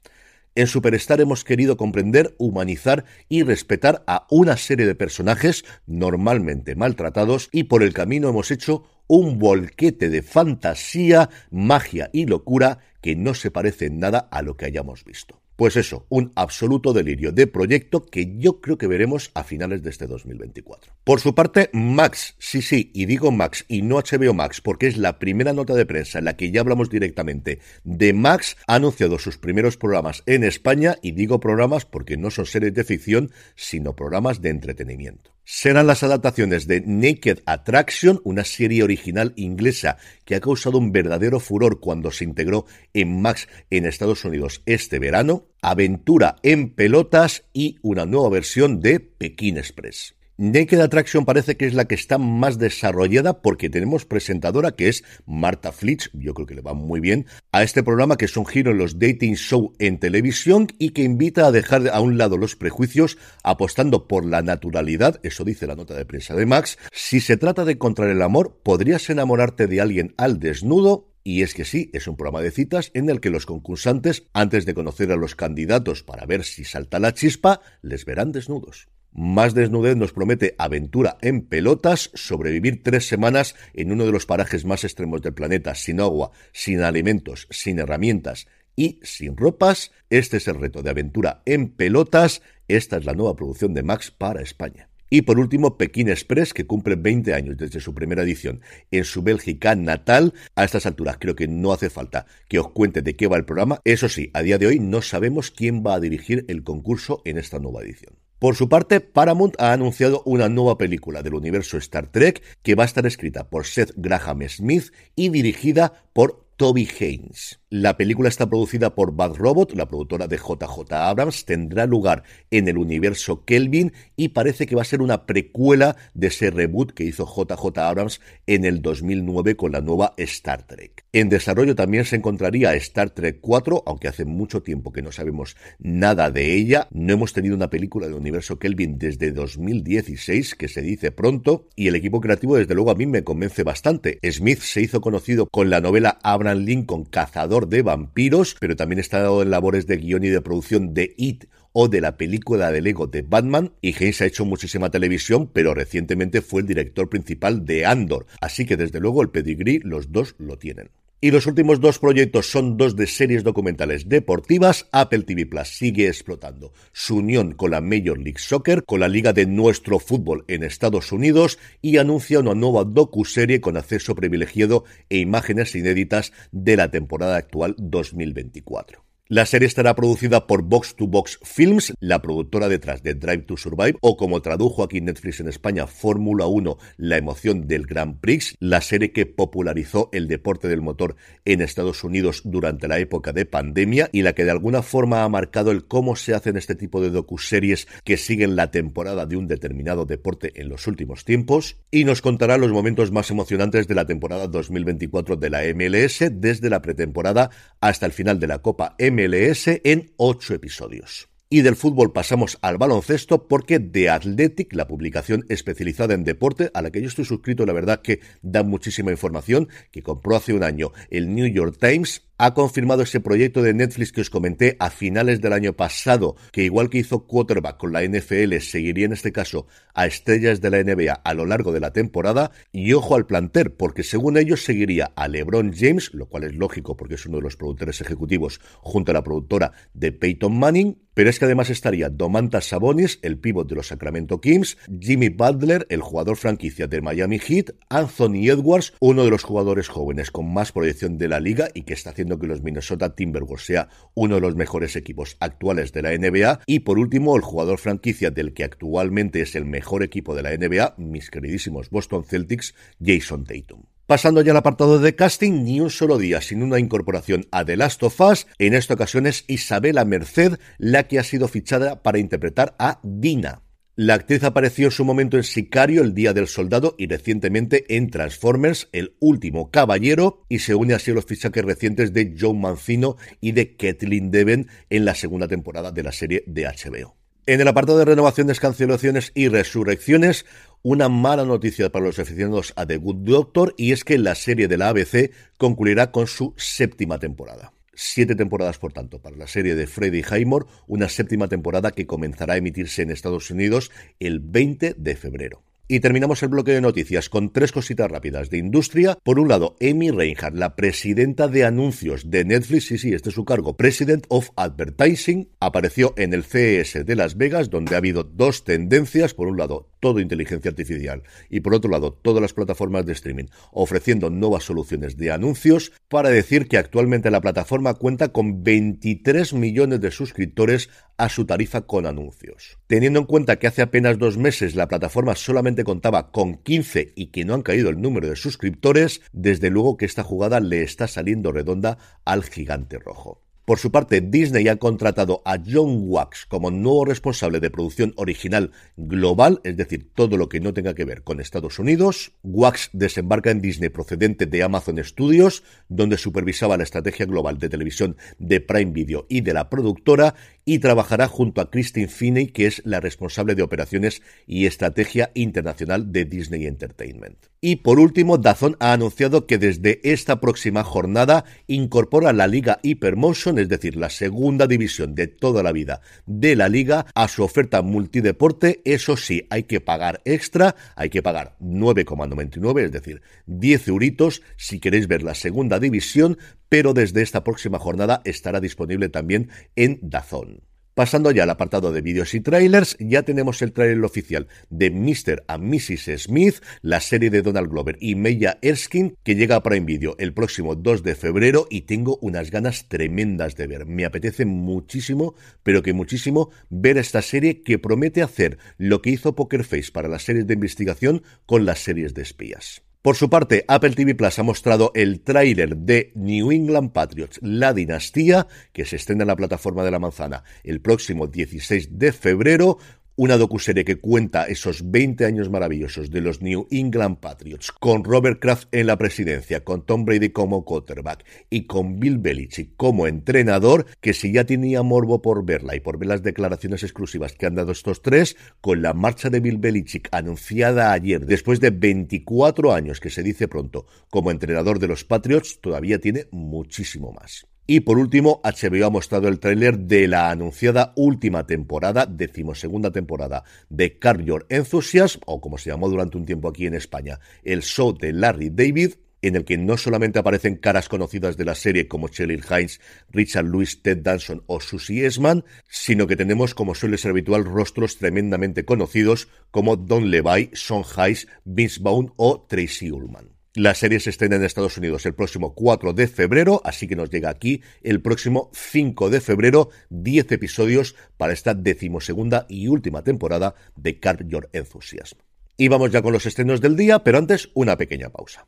En 0.58 0.66
Superstar 0.66 1.20
hemos 1.20 1.44
querido 1.44 1.76
comprender, 1.76 2.34
humanizar 2.36 3.04
y 3.28 3.44
respetar 3.44 4.02
a 4.08 4.26
una 4.28 4.56
serie 4.56 4.86
de 4.86 4.96
personajes 4.96 5.64
normalmente 5.86 6.74
maltratados 6.74 7.48
y 7.52 7.62
por 7.62 7.84
el 7.84 7.94
camino 7.94 8.28
hemos 8.28 8.50
hecho 8.50 8.82
un 9.06 9.38
volquete 9.38 10.08
de 10.08 10.20
fantasía, 10.22 11.30
magia 11.52 12.10
y 12.12 12.26
locura 12.26 12.80
que 13.00 13.14
no 13.14 13.34
se 13.34 13.52
parece 13.52 13.86
en 13.86 14.00
nada 14.00 14.28
a 14.32 14.42
lo 14.42 14.56
que 14.56 14.64
hayamos 14.64 15.04
visto. 15.04 15.40
Pues 15.58 15.76
eso, 15.76 16.06
un 16.08 16.30
absoluto 16.36 16.92
delirio 16.92 17.32
de 17.32 17.48
proyecto 17.48 18.06
que 18.06 18.36
yo 18.38 18.60
creo 18.60 18.78
que 18.78 18.86
veremos 18.86 19.32
a 19.34 19.42
finales 19.42 19.82
de 19.82 19.90
este 19.90 20.06
2024. 20.06 20.92
Por 21.02 21.18
su 21.18 21.34
parte, 21.34 21.68
Max, 21.72 22.36
sí, 22.38 22.62
sí, 22.62 22.92
y 22.94 23.06
digo 23.06 23.32
Max 23.32 23.64
y 23.66 23.82
no 23.82 23.96
HBO 23.96 24.34
Max 24.34 24.60
porque 24.60 24.86
es 24.86 24.96
la 24.96 25.18
primera 25.18 25.52
nota 25.52 25.74
de 25.74 25.84
prensa 25.84 26.20
en 26.20 26.26
la 26.26 26.36
que 26.36 26.52
ya 26.52 26.60
hablamos 26.60 26.90
directamente 26.90 27.58
de 27.82 28.12
Max, 28.12 28.56
ha 28.68 28.76
anunciado 28.76 29.18
sus 29.18 29.36
primeros 29.36 29.76
programas 29.76 30.22
en 30.26 30.44
España 30.44 30.96
y 31.02 31.10
digo 31.10 31.40
programas 31.40 31.84
porque 31.84 32.16
no 32.16 32.30
son 32.30 32.46
series 32.46 32.74
de 32.74 32.84
ficción, 32.84 33.32
sino 33.56 33.96
programas 33.96 34.40
de 34.40 34.50
entretenimiento 34.50 35.37
serán 35.50 35.86
las 35.86 36.02
adaptaciones 36.02 36.66
de 36.66 36.82
Naked 36.82 37.38
Attraction, 37.46 38.20
una 38.22 38.44
serie 38.44 38.82
original 38.82 39.32
inglesa 39.34 39.96
que 40.26 40.34
ha 40.34 40.40
causado 40.40 40.76
un 40.76 40.92
verdadero 40.92 41.40
furor 41.40 41.80
cuando 41.80 42.10
se 42.10 42.24
integró 42.24 42.66
en 42.92 43.22
Max 43.22 43.48
en 43.70 43.86
Estados 43.86 44.26
Unidos 44.26 44.60
este 44.66 44.98
verano, 44.98 45.46
Aventura 45.62 46.36
en 46.42 46.74
pelotas 46.74 47.44
y 47.54 47.78
una 47.80 48.04
nueva 48.04 48.28
versión 48.28 48.80
de 48.80 49.00
Pekín 49.00 49.56
Express. 49.56 50.17
Naked 50.40 50.78
Attraction 50.78 51.24
parece 51.24 51.56
que 51.56 51.66
es 51.66 51.74
la 51.74 51.86
que 51.86 51.96
está 51.96 52.16
más 52.16 52.58
desarrollada 52.58 53.42
porque 53.42 53.68
tenemos 53.68 54.04
presentadora 54.04 54.76
que 54.76 54.88
es 54.88 55.02
Marta 55.26 55.72
Flitch, 55.72 56.10
yo 56.12 56.32
creo 56.32 56.46
que 56.46 56.54
le 56.54 56.60
va 56.60 56.74
muy 56.74 57.00
bien, 57.00 57.26
a 57.50 57.64
este 57.64 57.82
programa 57.82 58.16
que 58.16 58.26
es 58.26 58.36
un 58.36 58.46
giro 58.46 58.70
en 58.70 58.78
los 58.78 59.00
dating 59.00 59.34
show 59.34 59.74
en 59.80 59.98
televisión 59.98 60.68
y 60.78 60.90
que 60.90 61.02
invita 61.02 61.44
a 61.44 61.50
dejar 61.50 61.88
a 61.88 62.00
un 62.00 62.18
lado 62.18 62.36
los 62.36 62.54
prejuicios 62.54 63.18
apostando 63.42 64.06
por 64.06 64.24
la 64.24 64.40
naturalidad, 64.42 65.18
eso 65.24 65.42
dice 65.42 65.66
la 65.66 65.74
nota 65.74 65.94
de 65.94 66.04
prensa 66.04 66.36
de 66.36 66.46
Max, 66.46 66.78
si 66.92 67.18
se 67.18 67.36
trata 67.36 67.64
de 67.64 67.72
encontrar 67.72 68.08
el 68.08 68.22
amor, 68.22 68.60
podrías 68.62 69.10
enamorarte 69.10 69.66
de 69.66 69.80
alguien 69.80 70.14
al 70.18 70.38
desnudo 70.38 71.08
y 71.24 71.42
es 71.42 71.52
que 71.52 71.64
sí, 71.64 71.90
es 71.92 72.06
un 72.06 72.16
programa 72.16 72.42
de 72.42 72.52
citas 72.52 72.92
en 72.94 73.10
el 73.10 73.20
que 73.20 73.30
los 73.30 73.44
concursantes, 73.44 74.28
antes 74.34 74.66
de 74.66 74.74
conocer 74.74 75.10
a 75.10 75.16
los 75.16 75.34
candidatos 75.34 76.04
para 76.04 76.26
ver 76.26 76.44
si 76.44 76.62
salta 76.62 77.00
la 77.00 77.12
chispa, 77.12 77.60
les 77.82 78.04
verán 78.04 78.30
desnudos. 78.30 78.86
Más 79.20 79.52
desnudez 79.52 79.96
nos 79.96 80.12
promete 80.12 80.54
aventura 80.58 81.18
en 81.22 81.40
pelotas, 81.42 82.12
sobrevivir 82.14 82.84
tres 82.84 83.08
semanas 83.08 83.56
en 83.74 83.90
uno 83.90 84.06
de 84.06 84.12
los 84.12 84.26
parajes 84.26 84.64
más 84.64 84.84
extremos 84.84 85.22
del 85.22 85.34
planeta, 85.34 85.74
sin 85.74 85.98
agua, 85.98 86.30
sin 86.52 86.82
alimentos, 86.82 87.48
sin 87.50 87.80
herramientas 87.80 88.46
y 88.76 89.00
sin 89.02 89.36
ropas. 89.36 89.90
Este 90.08 90.36
es 90.36 90.46
el 90.46 90.60
reto 90.60 90.82
de 90.82 90.90
aventura 90.90 91.42
en 91.46 91.70
pelotas. 91.70 92.42
Esta 92.68 92.96
es 92.96 93.06
la 93.06 93.14
nueva 93.14 93.34
producción 93.34 93.74
de 93.74 93.82
Max 93.82 94.12
para 94.12 94.40
España. 94.40 94.88
Y 95.10 95.22
por 95.22 95.40
último, 95.40 95.78
Pekín 95.78 96.10
Express, 96.10 96.54
que 96.54 96.68
cumple 96.68 96.94
20 96.94 97.34
años 97.34 97.56
desde 97.56 97.80
su 97.80 97.94
primera 97.94 98.22
edición 98.22 98.60
en 98.92 99.02
su 99.02 99.24
Bélgica 99.24 99.74
natal. 99.74 100.32
A 100.54 100.62
estas 100.62 100.86
alturas 100.86 101.16
creo 101.18 101.34
que 101.34 101.48
no 101.48 101.72
hace 101.72 101.90
falta 101.90 102.26
que 102.46 102.60
os 102.60 102.70
cuente 102.70 103.02
de 103.02 103.16
qué 103.16 103.26
va 103.26 103.36
el 103.36 103.44
programa. 103.44 103.80
Eso 103.84 104.08
sí, 104.08 104.30
a 104.32 104.42
día 104.42 104.58
de 104.58 104.68
hoy 104.68 104.78
no 104.78 105.02
sabemos 105.02 105.50
quién 105.50 105.82
va 105.84 105.94
a 105.94 106.00
dirigir 106.00 106.44
el 106.46 106.62
concurso 106.62 107.20
en 107.24 107.38
esta 107.38 107.58
nueva 107.58 107.82
edición. 107.82 108.27
Por 108.38 108.54
su 108.54 108.68
parte, 108.68 109.00
Paramount 109.00 109.56
ha 109.58 109.72
anunciado 109.72 110.22
una 110.24 110.48
nueva 110.48 110.78
película 110.78 111.24
del 111.24 111.34
universo 111.34 111.76
Star 111.78 112.06
Trek 112.06 112.40
que 112.62 112.76
va 112.76 112.84
a 112.84 112.86
estar 112.86 113.04
escrita 113.04 113.48
por 113.50 113.66
Seth 113.66 113.92
Graham 113.96 114.48
Smith 114.48 114.92
y 115.16 115.30
dirigida 115.30 116.04
por 116.12 116.46
Toby 116.56 116.88
Haynes. 117.00 117.60
La 117.68 117.96
película 117.96 118.28
está 118.28 118.48
producida 118.48 118.94
por 118.94 119.16
Bad 119.16 119.34
Robot, 119.34 119.74
la 119.74 119.88
productora 119.88 120.28
de 120.28 120.36
JJ 120.36 120.92
Abrams, 120.92 121.44
tendrá 121.46 121.86
lugar 121.86 122.22
en 122.52 122.68
el 122.68 122.78
universo 122.78 123.44
Kelvin 123.44 123.92
y 124.16 124.28
parece 124.28 124.66
que 124.66 124.76
va 124.76 124.82
a 124.82 124.84
ser 124.84 125.02
una 125.02 125.26
precuela 125.26 125.96
de 126.14 126.28
ese 126.28 126.50
reboot 126.50 126.92
que 126.92 127.04
hizo 127.04 127.26
JJ 127.26 127.78
Abrams 127.78 128.20
en 128.46 128.64
el 128.64 128.82
2009 128.82 129.56
con 129.56 129.72
la 129.72 129.80
nueva 129.80 130.14
Star 130.16 130.64
Trek. 130.64 131.07
En 131.18 131.30
desarrollo 131.30 131.74
también 131.74 132.04
se 132.04 132.14
encontraría 132.14 132.74
Star 132.74 133.10
Trek 133.10 133.38
4, 133.40 133.82
aunque 133.86 134.06
hace 134.06 134.24
mucho 134.24 134.62
tiempo 134.62 134.92
que 134.92 135.02
no 135.02 135.10
sabemos 135.10 135.56
nada 135.80 136.30
de 136.30 136.54
ella. 136.54 136.86
No 136.92 137.12
hemos 137.12 137.32
tenido 137.32 137.56
una 137.56 137.70
película 137.70 138.06
del 138.06 138.14
universo 138.14 138.60
Kelvin 138.60 138.98
desde 138.98 139.32
2016, 139.32 140.54
que 140.54 140.68
se 140.68 140.80
dice 140.80 141.10
pronto, 141.10 141.66
y 141.74 141.88
el 141.88 141.96
equipo 141.96 142.20
creativo 142.20 142.56
desde 142.56 142.76
luego 142.76 142.92
a 142.92 142.94
mí 142.94 143.06
me 143.06 143.24
convence 143.24 143.64
bastante. 143.64 144.20
Smith 144.30 144.60
se 144.60 144.80
hizo 144.80 145.00
conocido 145.00 145.48
con 145.48 145.70
la 145.70 145.80
novela 145.80 146.20
Abraham 146.22 146.58
Lincoln 146.58 147.04
Cazador 147.04 147.68
de 147.68 147.82
vampiros, 147.82 148.56
pero 148.60 148.76
también 148.76 149.00
está 149.00 149.20
dado 149.20 149.42
en 149.42 149.50
labores 149.50 149.88
de 149.88 149.96
guion 149.96 150.22
y 150.22 150.28
de 150.28 150.40
producción 150.40 150.94
de 150.94 151.14
It 151.16 151.46
o 151.72 151.88
de 151.88 152.00
la 152.00 152.16
película 152.16 152.70
de 152.70 152.80
Lego 152.80 153.08
de 153.08 153.22
Batman, 153.22 153.72
y 153.80 153.92
Haynes 153.92 154.22
ha 154.22 154.26
hecho 154.26 154.44
muchísima 154.44 154.92
televisión, 154.92 155.50
pero 155.52 155.74
recientemente 155.74 156.42
fue 156.42 156.60
el 156.60 156.68
director 156.68 157.08
principal 157.08 157.64
de 157.64 157.86
Andor, 157.86 158.26
así 158.40 158.66
que 158.66 158.76
desde 158.76 159.00
luego 159.00 159.20
el 159.20 159.30
pedigrí 159.30 159.80
los 159.80 160.12
dos 160.12 160.36
lo 160.38 160.56
tienen. 160.58 160.90
Y 161.20 161.32
los 161.32 161.46
últimos 161.46 161.80
dos 161.80 161.98
proyectos 161.98 162.48
son 162.48 162.76
dos 162.76 162.94
de 162.94 163.08
series 163.08 163.42
documentales 163.42 164.08
deportivas. 164.08 164.86
Apple 164.92 165.24
TV 165.24 165.46
Plus 165.46 165.66
sigue 165.66 166.06
explotando 166.06 166.72
su 166.92 167.16
unión 167.16 167.54
con 167.54 167.72
la 167.72 167.80
Major 167.80 168.18
League 168.18 168.38
Soccer, 168.38 168.84
con 168.84 169.00
la 169.00 169.08
Liga 169.08 169.32
de 169.32 169.46
Nuestro 169.46 169.98
Fútbol 169.98 170.44
en 170.46 170.62
Estados 170.62 171.10
Unidos 171.10 171.58
y 171.82 171.96
anuncia 171.96 172.38
una 172.38 172.54
nueva 172.54 172.84
docu-serie 172.84 173.60
con 173.60 173.76
acceso 173.76 174.14
privilegiado 174.14 174.84
e 175.08 175.18
imágenes 175.18 175.74
inéditas 175.74 176.32
de 176.52 176.76
la 176.76 176.92
temporada 176.92 177.36
actual 177.36 177.74
2024. 177.78 179.07
La 179.30 179.44
serie 179.44 179.68
estará 179.68 179.94
producida 179.94 180.46
por 180.46 180.62
Box 180.62 180.96
to 180.96 181.06
Box 181.06 181.38
Films, 181.42 181.92
la 182.00 182.22
productora 182.22 182.66
detrás 182.66 183.02
de 183.02 183.12
Drive 183.12 183.42
to 183.42 183.58
Survive, 183.58 183.98
o 184.00 184.16
como 184.16 184.40
tradujo 184.40 184.82
aquí 184.82 185.02
Netflix 185.02 185.40
en 185.40 185.48
España, 185.48 185.86
Fórmula 185.86 186.46
1, 186.46 186.78
la 186.96 187.18
emoción 187.18 187.66
del 187.66 187.84
Grand 187.84 188.18
Prix, 188.20 188.56
la 188.58 188.80
serie 188.80 189.12
que 189.12 189.26
popularizó 189.26 190.08
el 190.12 190.28
deporte 190.28 190.66
del 190.66 190.80
motor 190.80 191.16
en 191.44 191.60
Estados 191.60 192.04
Unidos 192.04 192.40
durante 192.46 192.88
la 192.88 193.00
época 193.00 193.34
de 193.34 193.44
pandemia 193.44 194.08
y 194.12 194.22
la 194.22 194.32
que 194.32 194.46
de 194.46 194.50
alguna 194.50 194.80
forma 194.80 195.22
ha 195.22 195.28
marcado 195.28 195.72
el 195.72 195.84
cómo 195.84 196.16
se 196.16 196.32
hacen 196.32 196.56
este 196.56 196.74
tipo 196.74 197.02
de 197.02 197.10
docuseries 197.10 197.86
que 198.04 198.16
siguen 198.16 198.56
la 198.56 198.70
temporada 198.70 199.26
de 199.26 199.36
un 199.36 199.46
determinado 199.46 200.06
deporte 200.06 200.58
en 200.58 200.70
los 200.70 200.86
últimos 200.86 201.26
tiempos, 201.26 201.76
y 201.90 202.04
nos 202.04 202.22
contará 202.22 202.56
los 202.56 202.72
momentos 202.72 203.12
más 203.12 203.30
emocionantes 203.30 203.88
de 203.88 203.94
la 203.94 204.06
temporada 204.06 204.48
2024 204.48 205.36
de 205.36 205.50
la 205.50 205.60
MLS, 205.74 206.24
desde 206.32 206.70
la 206.70 206.80
pretemporada 206.80 207.50
hasta 207.82 208.06
el 208.06 208.12
final 208.12 208.40
de 208.40 208.46
la 208.46 208.60
Copa 208.60 208.96
MLS 208.98 209.17
MLS 209.18 209.80
en 209.82 210.12
ocho 210.16 210.54
episodios. 210.54 211.28
Y 211.50 211.62
del 211.62 211.74
fútbol 211.74 212.12
pasamos 212.12 212.56
al 212.62 212.78
baloncesto 212.78 213.48
porque 213.48 213.80
The 213.80 214.10
Athletic, 214.10 214.72
la 214.74 214.86
publicación 214.86 215.44
especializada 215.48 216.14
en 216.14 216.22
deporte, 216.22 216.70
a 216.72 216.82
la 216.82 216.92
que 216.92 217.00
yo 217.02 217.08
estoy 217.08 217.24
suscrito, 217.24 217.66
la 217.66 217.72
verdad 217.72 218.00
que 218.00 218.20
da 218.42 218.62
muchísima 218.62 219.10
información, 219.10 219.68
que 219.90 220.04
compró 220.04 220.36
hace 220.36 220.52
un 220.52 220.62
año 220.62 220.92
el 221.10 221.34
New 221.34 221.46
York 221.46 221.78
Times, 221.80 222.27
ha 222.38 222.54
confirmado 222.54 223.02
ese 223.02 223.20
proyecto 223.20 223.62
de 223.62 223.74
Netflix 223.74 224.12
que 224.12 224.20
os 224.20 224.30
comenté 224.30 224.76
a 224.78 224.90
finales 224.90 225.40
del 225.40 225.52
año 225.52 225.72
pasado, 225.74 226.36
que 226.52 226.62
igual 226.62 226.88
que 226.88 226.98
hizo 226.98 227.26
Quarterback 227.26 227.76
con 227.76 227.92
la 227.92 228.04
NFL, 228.04 228.56
seguiría 228.60 229.06
en 229.06 229.12
este 229.12 229.32
caso 229.32 229.66
a 229.92 230.06
estrellas 230.06 230.60
de 230.60 230.70
la 230.70 230.82
NBA 230.82 231.12
a 231.12 231.34
lo 231.34 231.46
largo 231.46 231.72
de 231.72 231.80
la 231.80 231.92
temporada, 231.92 232.52
y 232.70 232.92
ojo 232.92 233.16
al 233.16 233.26
planter, 233.26 233.74
porque 233.74 234.04
según 234.04 234.36
ellos 234.36 234.64
seguiría 234.64 235.10
a 235.16 235.26
LeBron 235.26 235.72
James, 235.76 236.14
lo 236.14 236.26
cual 236.26 236.44
es 236.44 236.54
lógico 236.54 236.96
porque 236.96 237.16
es 237.16 237.26
uno 237.26 237.38
de 237.38 237.42
los 237.42 237.56
productores 237.56 238.00
ejecutivos 238.00 238.60
junto 238.80 239.10
a 239.10 239.14
la 239.14 239.24
productora 239.24 239.72
de 239.92 240.12
Peyton 240.12 240.56
Manning, 240.56 240.96
pero 241.18 241.30
es 241.30 241.40
que 241.40 241.46
además 241.46 241.68
estaría 241.68 242.10
Domantas 242.10 242.66
Sabonis, 242.66 243.18
el 243.22 243.38
pívot 243.38 243.68
de 243.68 243.74
los 243.74 243.88
Sacramento 243.88 244.40
Kings, 244.40 244.78
Jimmy 245.00 245.30
Butler, 245.30 245.84
el 245.90 246.00
jugador 246.00 246.36
franquicia 246.36 246.86
del 246.86 247.02
Miami 247.02 247.40
Heat, 247.40 247.72
Anthony 247.88 248.48
Edwards, 248.48 248.92
uno 249.00 249.24
de 249.24 249.30
los 249.30 249.42
jugadores 249.42 249.88
jóvenes 249.88 250.30
con 250.30 250.54
más 250.54 250.70
proyección 250.70 251.18
de 251.18 251.26
la 251.26 251.40
liga 251.40 251.70
y 251.74 251.82
que 251.82 251.94
está 251.94 252.10
haciendo 252.10 252.27
que 252.36 252.48
los 252.48 252.64
Minnesota 252.64 253.14
Timberwolves 253.14 253.64
sea 253.64 253.88
uno 254.14 254.34
de 254.34 254.40
los 254.40 254.56
mejores 254.56 254.96
equipos 254.96 255.36
actuales 255.38 255.92
de 255.92 256.02
la 256.02 256.18
NBA. 256.18 256.62
Y 256.66 256.80
por 256.80 256.98
último, 256.98 257.36
el 257.36 257.42
jugador 257.42 257.78
franquicia 257.78 258.32
del 258.32 258.54
que 258.54 258.64
actualmente 258.64 259.40
es 259.40 259.54
el 259.54 259.66
mejor 259.66 260.02
equipo 260.02 260.34
de 260.34 260.42
la 260.42 260.50
NBA, 260.50 260.96
mis 260.98 261.30
queridísimos 261.30 261.90
Boston 261.90 262.24
Celtics, 262.24 262.74
Jason 263.00 263.44
Tatum. 263.44 263.84
Pasando 264.08 264.40
ya 264.40 264.52
al 264.52 264.56
apartado 264.56 264.98
de 264.98 265.14
casting, 265.14 265.64
ni 265.64 265.80
un 265.80 265.90
solo 265.90 266.16
día 266.16 266.40
sin 266.40 266.62
una 266.62 266.78
incorporación 266.78 267.46
a 267.50 267.62
The 267.66 267.76
Last 267.76 268.02
of 268.02 268.18
Us. 268.22 268.46
En 268.58 268.72
esta 268.72 268.94
ocasión 268.94 269.26
es 269.26 269.44
Isabela 269.48 270.06
Merced 270.06 270.58
la 270.78 271.06
que 271.06 271.18
ha 271.18 271.22
sido 271.22 271.46
fichada 271.46 272.02
para 272.02 272.18
interpretar 272.18 272.74
a 272.78 273.00
Dina. 273.02 273.67
La 274.00 274.14
actriz 274.14 274.44
apareció 274.44 274.84
en 274.84 274.90
su 274.92 275.04
momento 275.04 275.38
en 275.38 275.42
Sicario, 275.42 276.02
el 276.02 276.14
Día 276.14 276.32
del 276.32 276.46
Soldado, 276.46 276.94
y 276.98 277.08
recientemente 277.08 277.96
en 277.96 278.10
Transformers, 278.10 278.88
El 278.92 279.16
Último 279.18 279.72
Caballero, 279.72 280.44
y 280.48 280.60
se 280.60 280.76
une 280.76 280.94
así 280.94 281.10
a 281.10 281.14
los 281.14 281.24
fichajes 281.24 281.64
recientes 281.64 282.12
de 282.12 282.36
John 282.38 282.60
Mancino 282.60 283.16
y 283.40 283.50
de 283.50 283.74
Kathleen 283.74 284.30
Deven 284.30 284.68
en 284.88 285.04
la 285.04 285.16
segunda 285.16 285.48
temporada 285.48 285.90
de 285.90 286.04
la 286.04 286.12
serie 286.12 286.44
de 286.46 286.66
HBO. 286.66 287.16
En 287.46 287.60
el 287.60 287.66
apartado 287.66 287.98
de 287.98 288.04
renovaciones, 288.04 288.60
cancelaciones 288.60 289.32
y 289.34 289.48
resurrecciones, 289.48 290.46
una 290.82 291.08
mala 291.08 291.44
noticia 291.44 291.90
para 291.90 292.04
los 292.04 292.20
aficionados 292.20 292.74
a 292.76 292.86
The 292.86 292.98
Good 292.98 293.28
Doctor, 293.28 293.74
y 293.76 293.90
es 293.90 294.04
que 294.04 294.16
la 294.16 294.36
serie 294.36 294.68
de 294.68 294.78
la 294.78 294.90
ABC 294.90 295.32
concluirá 295.56 296.12
con 296.12 296.28
su 296.28 296.54
séptima 296.56 297.18
temporada. 297.18 297.72
Siete 298.00 298.36
temporadas, 298.36 298.78
por 298.78 298.92
tanto, 298.92 299.20
para 299.20 299.36
la 299.36 299.48
serie 299.48 299.74
de 299.74 299.88
Freddy 299.88 300.22
Highmore, 300.22 300.66
una 300.86 301.08
séptima 301.08 301.48
temporada 301.48 301.90
que 301.90 302.06
comenzará 302.06 302.54
a 302.54 302.56
emitirse 302.58 303.02
en 303.02 303.10
Estados 303.10 303.50
Unidos 303.50 303.90
el 304.20 304.38
20 304.38 304.94
de 304.96 305.16
febrero. 305.16 305.64
Y 305.90 306.00
terminamos 306.00 306.42
el 306.42 306.50
bloque 306.50 306.72
de 306.72 306.82
noticias 306.82 307.30
con 307.30 307.50
tres 307.50 307.72
cositas 307.72 308.10
rápidas 308.10 308.50
de 308.50 308.58
industria. 308.58 309.16
Por 309.22 309.38
un 309.38 309.48
lado, 309.48 309.74
Amy 309.80 310.10
Reinhardt, 310.10 310.54
la 310.54 310.76
presidenta 310.76 311.48
de 311.48 311.64
anuncios 311.64 312.30
de 312.30 312.44
Netflix, 312.44 312.88
sí, 312.88 312.98
sí, 312.98 313.14
este 313.14 313.30
es 313.30 313.34
su 313.34 313.46
cargo, 313.46 313.74
President 313.74 314.26
of 314.28 314.50
Advertising, 314.56 315.48
apareció 315.60 316.12
en 316.18 316.34
el 316.34 316.44
CES 316.44 317.06
de 317.06 317.16
Las 317.16 317.38
Vegas, 317.38 317.70
donde 317.70 317.94
ha 317.94 317.98
habido 317.98 318.22
dos 318.22 318.64
tendencias. 318.64 319.32
Por 319.32 319.48
un 319.48 319.56
lado, 319.56 319.88
todo 320.00 320.20
inteligencia 320.20 320.70
artificial 320.70 321.22
y 321.48 321.60
por 321.60 321.74
otro 321.74 321.90
lado, 321.90 322.12
todas 322.12 322.42
las 322.42 322.52
plataformas 322.52 323.06
de 323.06 323.12
streaming 323.12 323.46
ofreciendo 323.72 324.28
nuevas 324.30 324.64
soluciones 324.64 325.16
de 325.16 325.32
anuncios 325.32 325.92
para 326.08 326.28
decir 326.28 326.68
que 326.68 326.78
actualmente 326.78 327.30
la 327.30 327.40
plataforma 327.40 327.94
cuenta 327.94 328.28
con 328.28 328.62
23 328.62 329.54
millones 329.54 330.00
de 330.00 330.10
suscriptores 330.10 330.90
a 331.18 331.28
su 331.28 331.44
tarifa 331.44 331.82
con 331.82 332.06
anuncios. 332.06 332.78
Teniendo 332.86 333.18
en 333.18 333.26
cuenta 333.26 333.58
que 333.58 333.66
hace 333.66 333.82
apenas 333.82 334.18
dos 334.18 334.38
meses 334.38 334.74
la 334.74 334.88
plataforma 334.88 335.34
solamente 335.34 335.84
contaba 335.84 336.30
con 336.30 336.54
15 336.56 337.12
y 337.14 337.26
que 337.26 337.44
no 337.44 337.54
han 337.54 337.62
caído 337.62 337.90
el 337.90 338.00
número 338.00 338.28
de 338.28 338.36
suscriptores, 338.36 339.20
desde 339.32 339.70
luego 339.70 339.96
que 339.96 340.06
esta 340.06 340.22
jugada 340.22 340.60
le 340.60 340.82
está 340.82 341.06
saliendo 341.08 341.52
redonda 341.52 341.98
al 342.24 342.44
gigante 342.44 342.98
rojo. 342.98 343.47
Por 343.68 343.78
su 343.78 343.92
parte, 343.92 344.22
Disney 344.22 344.66
ha 344.68 344.76
contratado 344.76 345.42
a 345.44 345.58
John 345.58 346.04
Wax 346.06 346.46
como 346.46 346.70
nuevo 346.70 347.04
responsable 347.04 347.60
de 347.60 347.68
producción 347.68 348.14
original 348.16 348.72
global, 348.96 349.60
es 349.62 349.76
decir, 349.76 350.08
todo 350.14 350.38
lo 350.38 350.48
que 350.48 350.58
no 350.58 350.72
tenga 350.72 350.94
que 350.94 351.04
ver 351.04 351.22
con 351.22 351.38
Estados 351.38 351.78
Unidos. 351.78 352.32
Wax 352.42 352.88
desembarca 352.94 353.50
en 353.50 353.60
Disney 353.60 353.90
procedente 353.90 354.46
de 354.46 354.62
Amazon 354.62 355.04
Studios, 355.04 355.64
donde 355.90 356.16
supervisaba 356.16 356.78
la 356.78 356.84
estrategia 356.84 357.26
global 357.26 357.58
de 357.58 357.68
televisión 357.68 358.16
de 358.38 358.62
Prime 358.62 358.92
Video 358.92 359.26
y 359.28 359.42
de 359.42 359.52
la 359.52 359.68
productora, 359.68 360.34
y 360.64 360.78
trabajará 360.78 361.28
junto 361.28 361.60
a 361.60 361.70
Christine 361.70 362.08
Finney, 362.08 362.46
que 362.46 362.68
es 362.68 362.80
la 362.86 363.00
responsable 363.00 363.54
de 363.54 363.62
operaciones 363.62 364.22
y 364.46 364.64
estrategia 364.64 365.30
internacional 365.34 366.10
de 366.10 366.24
Disney 366.24 366.64
Entertainment. 366.64 367.36
Y 367.60 367.76
por 367.76 367.98
último, 367.98 368.38
Dazón 368.38 368.76
ha 368.78 368.92
anunciado 368.92 369.46
que 369.46 369.58
desde 369.58 370.00
esta 370.04 370.40
próxima 370.40 370.84
jornada 370.84 371.44
incorpora 371.66 372.32
la 372.32 372.46
Liga 372.46 372.78
Hypermotion, 372.82 373.58
es 373.58 373.68
decir, 373.68 373.96
la 373.96 374.10
segunda 374.10 374.68
división 374.68 375.16
de 375.16 375.26
toda 375.26 375.64
la 375.64 375.72
vida 375.72 376.00
de 376.26 376.54
la 376.54 376.68
liga, 376.68 377.06
a 377.16 377.26
su 377.26 377.42
oferta 377.42 377.82
multideporte. 377.82 378.80
Eso 378.84 379.16
sí, 379.16 379.46
hay 379.50 379.64
que 379.64 379.80
pagar 379.80 380.20
extra, 380.24 380.76
hay 380.94 381.10
que 381.10 381.22
pagar 381.22 381.56
9,99, 381.60 382.84
es 382.84 382.92
decir, 382.92 383.22
10 383.46 383.88
euritos 383.88 384.42
si 384.56 384.78
queréis 384.78 385.08
ver 385.08 385.24
la 385.24 385.34
segunda 385.34 385.80
división, 385.80 386.38
pero 386.68 386.94
desde 386.94 387.22
esta 387.22 387.42
próxima 387.42 387.80
jornada 387.80 388.22
estará 388.24 388.60
disponible 388.60 389.08
también 389.08 389.50
en 389.74 389.98
Dazón. 390.02 390.62
Pasando 390.98 391.30
ya 391.30 391.44
al 391.44 391.50
apartado 391.50 391.92
de 391.92 392.00
vídeos 392.00 392.34
y 392.34 392.40
trailers, 392.40 392.96
ya 392.98 393.22
tenemos 393.22 393.62
el 393.62 393.70
trailer 393.72 394.02
oficial 394.02 394.48
de 394.68 394.90
Mr. 394.90 395.44
and 395.46 395.62
Mrs. 395.62 396.24
Smith, 396.24 396.56
la 396.82 396.98
serie 396.98 397.30
de 397.30 397.40
Donald 397.40 397.70
Glover 397.70 397.96
y 398.00 398.16
Meya 398.16 398.58
Erskine, 398.62 399.14
que 399.22 399.36
llega 399.36 399.54
a 399.54 399.62
Prime 399.62 399.86
Video 399.86 400.16
el 400.18 400.34
próximo 400.34 400.74
2 400.74 401.04
de 401.04 401.14
febrero 401.14 401.68
y 401.70 401.82
tengo 401.82 402.18
unas 402.20 402.50
ganas 402.50 402.88
tremendas 402.88 403.54
de 403.54 403.68
ver. 403.68 403.86
Me 403.86 404.06
apetece 404.06 404.44
muchísimo, 404.44 405.36
pero 405.62 405.84
que 405.84 405.92
muchísimo, 405.92 406.50
ver 406.68 406.98
esta 406.98 407.22
serie 407.22 407.62
que 407.62 407.78
promete 407.78 408.20
hacer 408.20 408.58
lo 408.76 409.00
que 409.00 409.10
hizo 409.10 409.36
Poker 409.36 409.62
Face 409.62 409.92
para 409.92 410.08
las 410.08 410.24
series 410.24 410.48
de 410.48 410.54
investigación 410.54 411.22
con 411.46 411.64
las 411.64 411.78
series 411.78 412.12
de 412.12 412.22
espías. 412.22 412.82
Por 413.00 413.14
su 413.14 413.30
parte, 413.30 413.64
Apple 413.68 413.92
TV 413.92 414.16
Plus 414.16 414.40
ha 414.40 414.42
mostrado 414.42 414.90
el 414.92 415.20
tráiler 415.20 415.76
de 415.76 416.10
New 416.16 416.50
England 416.50 416.90
Patriots, 416.90 417.38
La 417.42 417.72
Dinastía, 417.72 418.48
que 418.72 418.84
se 418.84 418.96
estrena 418.96 419.22
en 419.22 419.28
la 419.28 419.36
plataforma 419.36 419.84
de 419.84 419.92
la 419.92 420.00
manzana 420.00 420.42
el 420.64 420.80
próximo 420.80 421.28
16 421.28 421.96
de 421.96 422.10
febrero, 422.10 422.78
una 423.18 423.36
docuserie 423.36 423.84
que 423.84 423.96
cuenta 423.96 424.44
esos 424.44 424.92
20 424.92 425.24
años 425.24 425.50
maravillosos 425.50 426.08
de 426.12 426.20
los 426.20 426.40
New 426.40 426.68
England 426.70 427.18
Patriots, 427.18 427.72
con 427.72 428.04
Robert 428.04 428.40
Kraft 428.40 428.68
en 428.70 428.86
la 428.86 428.96
presidencia, 428.96 429.64
con 429.64 429.84
Tom 429.84 430.04
Brady 430.04 430.28
como 430.28 430.64
quarterback 430.64 431.24
y 431.50 431.66
con 431.66 431.98
Bill 431.98 432.18
Belichick 432.18 432.76
como 432.76 433.08
entrenador, 433.08 433.86
que 434.00 434.14
si 434.14 434.32
ya 434.32 434.44
tenía 434.44 434.84
morbo 434.84 435.20
por 435.20 435.44
verla 435.44 435.74
y 435.74 435.80
por 435.80 435.98
ver 435.98 436.06
las 436.06 436.22
declaraciones 436.22 436.84
exclusivas 436.84 437.32
que 437.32 437.46
han 437.46 437.56
dado 437.56 437.72
estos 437.72 438.02
tres, 438.02 438.36
con 438.60 438.82
la 438.82 438.94
marcha 438.94 439.30
de 439.30 439.40
Bill 439.40 439.58
Belichick 439.58 440.08
anunciada 440.12 440.92
ayer, 440.92 441.26
después 441.26 441.58
de 441.58 441.70
24 441.70 442.72
años, 442.72 443.00
que 443.00 443.10
se 443.10 443.24
dice 443.24 443.48
pronto, 443.48 443.86
como 444.10 444.30
entrenador 444.30 444.78
de 444.78 444.86
los 444.86 445.02
Patriots, 445.02 445.58
todavía 445.60 445.98
tiene 445.98 446.28
muchísimo 446.30 447.12
más. 447.12 447.48
Y 447.70 447.80
por 447.80 447.98
último, 447.98 448.40
HBO 448.42 448.86
ha 448.86 448.90
mostrado 448.90 449.28
el 449.28 449.40
tráiler 449.40 449.78
de 449.78 450.08
la 450.08 450.30
anunciada 450.30 450.94
última 450.96 451.46
temporada, 451.46 452.06
decimosegunda 452.06 452.90
temporada, 452.90 453.44
de 453.68 453.98
Carl 453.98 454.24
Your 454.24 454.46
Enthusiasm, 454.48 455.20
o 455.26 455.38
como 455.42 455.58
se 455.58 455.68
llamó 455.68 455.90
durante 455.90 456.16
un 456.16 456.24
tiempo 456.24 456.48
aquí 456.48 456.64
en 456.64 456.72
España, 456.72 457.20
el 457.44 457.60
show 457.60 457.92
de 457.92 458.14
Larry 458.14 458.48
David, 458.48 458.94
en 459.20 459.36
el 459.36 459.44
que 459.44 459.58
no 459.58 459.76
solamente 459.76 460.18
aparecen 460.18 460.56
caras 460.56 460.88
conocidas 460.88 461.36
de 461.36 461.44
la 461.44 461.54
serie 461.54 461.88
como 461.88 462.08
Shelley 462.08 462.40
Hines, 462.48 462.80
Richard 463.10 463.44
Lewis, 463.44 463.82
Ted 463.82 463.98
Danson 463.98 464.42
o 464.46 464.62
Susie 464.62 465.04
Esman, 465.04 465.44
sino 465.68 466.06
que 466.06 466.16
tenemos, 466.16 466.54
como 466.54 466.74
suele 466.74 466.96
ser 466.96 467.10
habitual, 467.10 467.44
rostros 467.44 467.98
tremendamente 467.98 468.64
conocidos 468.64 469.28
como 469.50 469.76
Don 469.76 470.10
Levi, 470.10 470.48
Sean 470.54 470.84
Hayes, 470.96 471.28
Vince 471.44 471.80
Vaughn 471.82 472.14
o 472.16 472.46
Tracy 472.48 472.90
Ullman. 472.90 473.37
La 473.54 473.74
serie 473.74 473.98
se 473.98 474.10
estrena 474.10 474.36
en 474.36 474.44
Estados 474.44 474.76
Unidos 474.76 475.06
el 475.06 475.14
próximo 475.14 475.54
4 475.54 475.94
de 475.94 476.06
febrero, 476.06 476.60
así 476.64 476.86
que 476.86 476.96
nos 476.96 477.10
llega 477.10 477.30
aquí 477.30 477.62
el 477.82 478.02
próximo 478.02 478.50
5 478.52 479.08
de 479.08 479.20
febrero, 479.20 479.70
10 479.88 480.32
episodios 480.32 480.94
para 481.16 481.32
esta 481.32 481.54
decimosegunda 481.54 482.44
y 482.48 482.68
última 482.68 483.02
temporada 483.02 483.54
de 483.74 483.98
Carp 483.98 484.28
Your 484.28 484.50
Enthusiasm. 484.52 485.18
Y 485.56 485.68
vamos 485.68 485.90
ya 485.90 486.02
con 486.02 486.12
los 486.12 486.26
estrenos 486.26 486.60
del 486.60 486.76
día, 486.76 487.02
pero 487.02 487.18
antes 487.18 487.48
una 487.54 487.76
pequeña 487.78 488.10
pausa. 488.10 488.46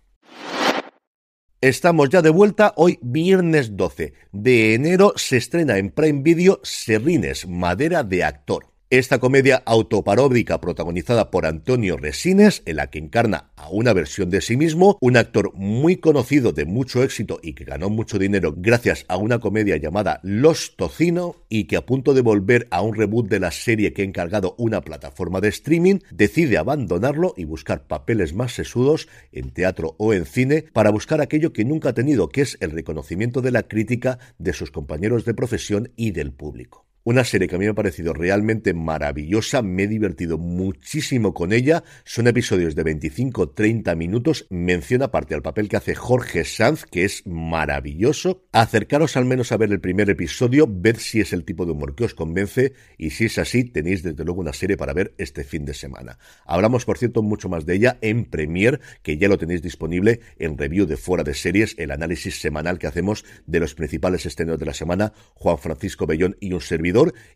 Estamos 1.62 2.08
ya 2.10 2.22
de 2.22 2.30
vuelta, 2.30 2.72
hoy 2.76 2.98
viernes 3.02 3.76
12 3.76 4.14
de 4.32 4.74
enero 4.74 5.14
se 5.16 5.38
estrena 5.38 5.78
en 5.78 5.90
Prime 5.90 6.22
Video 6.22 6.60
Serrines, 6.62 7.46
Madera 7.48 8.02
de 8.02 8.24
Actor. 8.24 8.69
Esta 8.92 9.20
comedia 9.20 9.62
autoparódica 9.66 10.60
protagonizada 10.60 11.30
por 11.30 11.46
Antonio 11.46 11.96
Resines, 11.96 12.64
en 12.66 12.74
la 12.74 12.90
que 12.90 12.98
encarna 12.98 13.52
a 13.54 13.68
una 13.68 13.92
versión 13.92 14.30
de 14.30 14.40
sí 14.40 14.56
mismo, 14.56 14.98
un 15.00 15.16
actor 15.16 15.52
muy 15.54 15.98
conocido 15.98 16.50
de 16.50 16.64
mucho 16.64 17.04
éxito 17.04 17.38
y 17.40 17.52
que 17.52 17.62
ganó 17.62 17.88
mucho 17.88 18.18
dinero 18.18 18.52
gracias 18.56 19.04
a 19.06 19.16
una 19.16 19.38
comedia 19.38 19.76
llamada 19.76 20.18
Los 20.24 20.74
Tocino 20.74 21.36
y 21.48 21.68
que 21.68 21.76
a 21.76 21.86
punto 21.86 22.14
de 22.14 22.22
volver 22.22 22.66
a 22.72 22.82
un 22.82 22.96
reboot 22.96 23.28
de 23.28 23.38
la 23.38 23.52
serie 23.52 23.92
que 23.92 24.02
ha 24.02 24.04
encargado 24.04 24.56
una 24.58 24.80
plataforma 24.80 25.40
de 25.40 25.50
streaming, 25.50 26.00
decide 26.10 26.58
abandonarlo 26.58 27.34
y 27.36 27.44
buscar 27.44 27.86
papeles 27.86 28.34
más 28.34 28.54
sesudos 28.54 29.06
en 29.30 29.52
teatro 29.52 29.94
o 29.98 30.14
en 30.14 30.26
cine 30.26 30.64
para 30.72 30.90
buscar 30.90 31.20
aquello 31.20 31.52
que 31.52 31.64
nunca 31.64 31.90
ha 31.90 31.94
tenido, 31.94 32.28
que 32.28 32.40
es 32.40 32.58
el 32.58 32.72
reconocimiento 32.72 33.40
de 33.40 33.52
la 33.52 33.62
crítica 33.62 34.18
de 34.38 34.52
sus 34.52 34.72
compañeros 34.72 35.24
de 35.24 35.34
profesión 35.34 35.92
y 35.94 36.10
del 36.10 36.32
público. 36.32 36.89
Una 37.02 37.24
serie 37.24 37.48
que 37.48 37.54
a 37.54 37.58
mí 37.58 37.64
me 37.64 37.70
ha 37.70 37.74
parecido 37.74 38.12
realmente 38.12 38.74
maravillosa, 38.74 39.62
me 39.62 39.84
he 39.84 39.88
divertido 39.88 40.36
muchísimo 40.36 41.32
con 41.32 41.54
ella. 41.54 41.82
Son 42.04 42.26
episodios 42.26 42.74
de 42.74 42.84
25-30 42.84 43.96
minutos. 43.96 44.46
Menciona 44.50 45.06
aparte 45.06 45.34
al 45.34 45.40
papel 45.40 45.70
que 45.70 45.78
hace 45.78 45.94
Jorge 45.94 46.44
Sanz, 46.44 46.84
que 46.84 47.06
es 47.06 47.26
maravilloso. 47.26 48.44
Acercaros 48.52 49.16
al 49.16 49.24
menos 49.24 49.50
a 49.50 49.56
ver 49.56 49.72
el 49.72 49.80
primer 49.80 50.10
episodio, 50.10 50.66
ved 50.70 50.98
si 50.98 51.20
es 51.20 51.32
el 51.32 51.46
tipo 51.46 51.64
de 51.64 51.72
humor 51.72 51.94
que 51.94 52.04
os 52.04 52.14
convence 52.14 52.74
y 52.98 53.10
si 53.10 53.24
es 53.24 53.38
así, 53.38 53.64
tenéis 53.64 54.02
desde 54.02 54.22
luego 54.22 54.42
una 54.42 54.52
serie 54.52 54.76
para 54.76 54.92
ver 54.92 55.14
este 55.16 55.42
fin 55.42 55.64
de 55.64 55.72
semana. 55.72 56.18
Hablamos, 56.44 56.84
por 56.84 56.98
cierto, 56.98 57.22
mucho 57.22 57.48
más 57.48 57.64
de 57.64 57.76
ella 57.76 57.96
en 58.02 58.26
Premiere, 58.26 58.78
que 59.02 59.16
ya 59.16 59.28
lo 59.28 59.38
tenéis 59.38 59.62
disponible 59.62 60.20
en 60.38 60.58
review 60.58 60.84
de 60.84 60.98
Fuera 60.98 61.24
de 61.24 61.32
Series, 61.32 61.76
el 61.78 61.92
análisis 61.92 62.42
semanal 62.42 62.78
que 62.78 62.88
hacemos 62.88 63.24
de 63.46 63.60
los 63.60 63.74
principales 63.74 64.26
estrenos 64.26 64.58
de 64.58 64.66
la 64.66 64.74
semana, 64.74 65.14
Juan 65.32 65.56
Francisco 65.56 66.06
Bellón 66.06 66.36
y 66.40 66.52
un 66.52 66.60
servidor 66.60 66.90